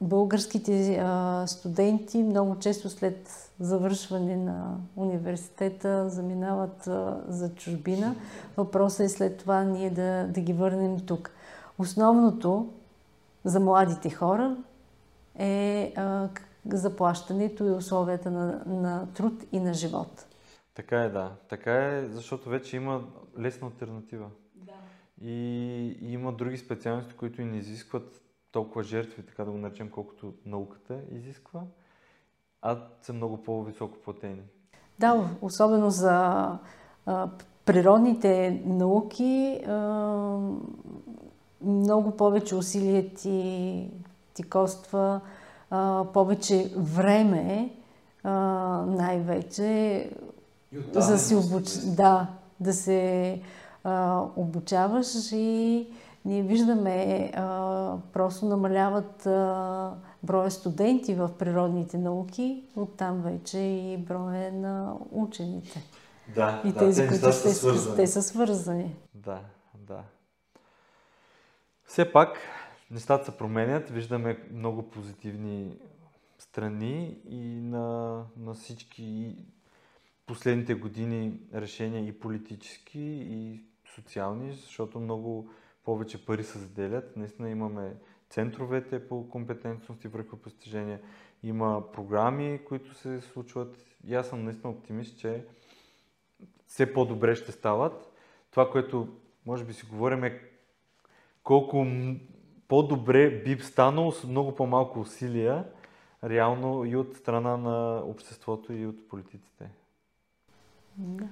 българските 0.00 0.98
а, 1.00 1.44
студенти 1.46 2.22
много 2.22 2.58
често 2.58 2.90
след 2.90 3.50
завършване 3.60 4.36
на 4.36 4.76
университета 4.96 6.08
заминават 6.08 6.86
а, 6.86 7.22
за 7.28 7.54
чужбина. 7.54 8.14
Въпросът 8.56 9.00
е 9.00 9.08
след 9.08 9.38
това 9.38 9.64
ние 9.64 9.90
да, 9.90 10.26
да 10.28 10.40
ги 10.40 10.52
върнем 10.52 11.00
тук. 11.00 11.30
Основното 11.78 12.72
за 13.44 13.60
младите 13.60 14.10
хора 14.10 14.56
е 15.38 15.92
а, 15.96 16.28
заплащането 16.66 17.64
и 17.64 17.70
условията 17.70 18.30
на, 18.30 18.62
на 18.66 19.06
труд 19.14 19.32
и 19.52 19.60
на 19.60 19.74
живот. 19.74 20.26
Така 20.74 21.02
е, 21.02 21.08
да. 21.08 21.32
Така 21.48 21.72
е, 21.72 22.08
защото 22.08 22.48
вече 22.48 22.76
има 22.76 23.04
лесна 23.38 23.66
альтернатива. 23.66 24.26
Да. 24.54 24.72
И, 25.20 25.32
и 26.02 26.12
има 26.12 26.32
други 26.32 26.56
специалности, 26.56 27.14
които 27.14 27.42
и 27.42 27.44
не 27.44 27.56
изискват 27.56 28.22
толкова 28.52 28.82
жертви, 28.82 29.22
така 29.22 29.44
да 29.44 29.50
го 29.50 29.58
наречем, 29.58 29.90
колкото 29.90 30.34
науката 30.46 31.00
изисква, 31.10 31.60
а 32.62 32.78
са 33.02 33.12
много 33.12 33.42
по-високо 33.42 33.98
платени. 33.98 34.42
Да, 34.98 35.30
особено 35.42 35.90
за 35.90 36.12
а, 37.06 37.28
природните 37.64 38.62
науки 38.66 39.60
а, 39.66 39.72
много 41.62 42.16
повече 42.16 42.54
усилия 42.54 43.14
ти, 43.14 43.90
ти 44.34 44.42
коства, 44.42 45.20
а, 45.70 46.04
повече 46.12 46.72
време, 46.76 47.74
а, 48.22 48.30
най-вече, 48.86 50.10
за 50.92 51.12
да 51.12 51.18
се 51.18 51.36
обуч... 51.36 51.70
да, 51.70 52.26
да 52.60 52.72
се 52.72 53.40
а, 53.84 54.24
обучаваш 54.36 55.32
и 55.32 55.86
ние 56.24 56.42
виждаме, 56.42 57.30
а, 57.34 57.96
просто 58.12 58.46
намаляват 58.46 59.26
а, 59.26 59.94
броя 60.22 60.50
студенти 60.50 61.14
в 61.14 61.30
природните 61.38 61.98
науки, 61.98 62.64
оттам 62.76 63.22
вече 63.22 63.58
и 63.58 63.96
броя 63.96 64.52
на 64.52 64.96
учените. 65.10 65.82
Да, 66.34 66.62
и 66.64 66.72
да, 66.72 66.78
тези, 66.78 67.02
те 67.02 67.08
които 67.08 67.32
са 67.32 67.32
ще, 67.32 67.48
свързани. 67.48 67.96
те 67.96 68.06
са 68.06 68.22
свързани. 68.22 68.96
Да, 69.14 69.40
да. 69.74 70.02
Все 71.84 72.12
пак 72.12 72.38
нещата 72.90 73.24
се 73.24 73.36
променят, 73.36 73.90
виждаме 73.90 74.38
много 74.52 74.82
позитивни 74.82 75.76
страни 76.38 77.18
и 77.28 77.60
на, 77.60 78.16
на 78.36 78.54
всички 78.54 79.36
последните 80.26 80.74
години 80.74 81.40
решения 81.54 82.06
и 82.06 82.20
политически, 82.20 83.00
и 83.30 83.60
социални, 83.94 84.52
защото 84.52 85.00
много 85.00 85.50
повече 85.90 86.26
пари 86.26 86.44
се 86.44 86.58
заделят. 86.58 87.16
Наистина 87.16 87.50
имаме 87.50 87.94
центровете 88.28 89.08
по 89.08 89.28
компетентност 89.28 90.04
и 90.04 90.08
върху 90.08 90.36
постижения, 90.36 91.00
има 91.42 91.92
програми, 91.92 92.60
които 92.68 92.94
се 92.94 93.20
случват 93.20 93.76
и 94.06 94.14
аз 94.14 94.28
съм 94.28 94.44
наистина 94.44 94.70
оптимист, 94.70 95.18
че 95.18 95.44
все 96.66 96.92
по-добре 96.92 97.34
ще 97.34 97.52
стават. 97.52 98.12
Това, 98.50 98.70
което 98.70 99.08
може 99.46 99.64
би 99.64 99.72
си 99.72 99.86
говорим 99.86 100.24
е 100.24 100.40
колко 101.42 101.86
по-добре 102.68 103.30
би 103.30 103.62
станало 103.62 104.12
с 104.12 104.24
много 104.24 104.54
по-малко 104.54 105.00
усилия, 105.00 105.64
реално 106.24 106.84
и 106.84 106.96
от 106.96 107.16
страна 107.16 107.56
на 107.56 108.02
обществото 108.04 108.72
и 108.72 108.86
от 108.86 109.08
политиците. 109.08 109.70
Да. 110.96 111.28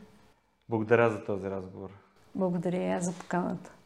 Благодаря 0.69 1.11
за 1.11 1.25
този 1.25 1.51
разговор. 1.51 1.91
Благодаря 2.35 2.83
и 2.83 2.91
аз 2.91 3.05
за 3.05 3.13
поканата. 3.13 3.78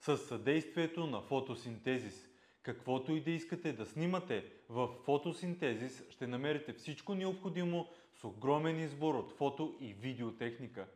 С 0.00 0.16
съдействието 0.16 1.06
на 1.06 1.20
фотосинтезис. 1.20 2.28
Каквото 2.62 3.12
и 3.12 3.20
да 3.20 3.30
искате 3.30 3.72
да 3.72 3.86
снимате 3.86 4.44
в 4.68 4.88
фотосинтезис, 5.04 6.04
ще 6.10 6.26
намерите 6.26 6.72
всичко 6.72 7.14
необходимо 7.14 7.88
с 8.14 8.24
огромен 8.24 8.80
избор 8.80 9.14
от 9.14 9.32
фото 9.32 9.76
и 9.80 9.92
видеотехника. 9.92 10.86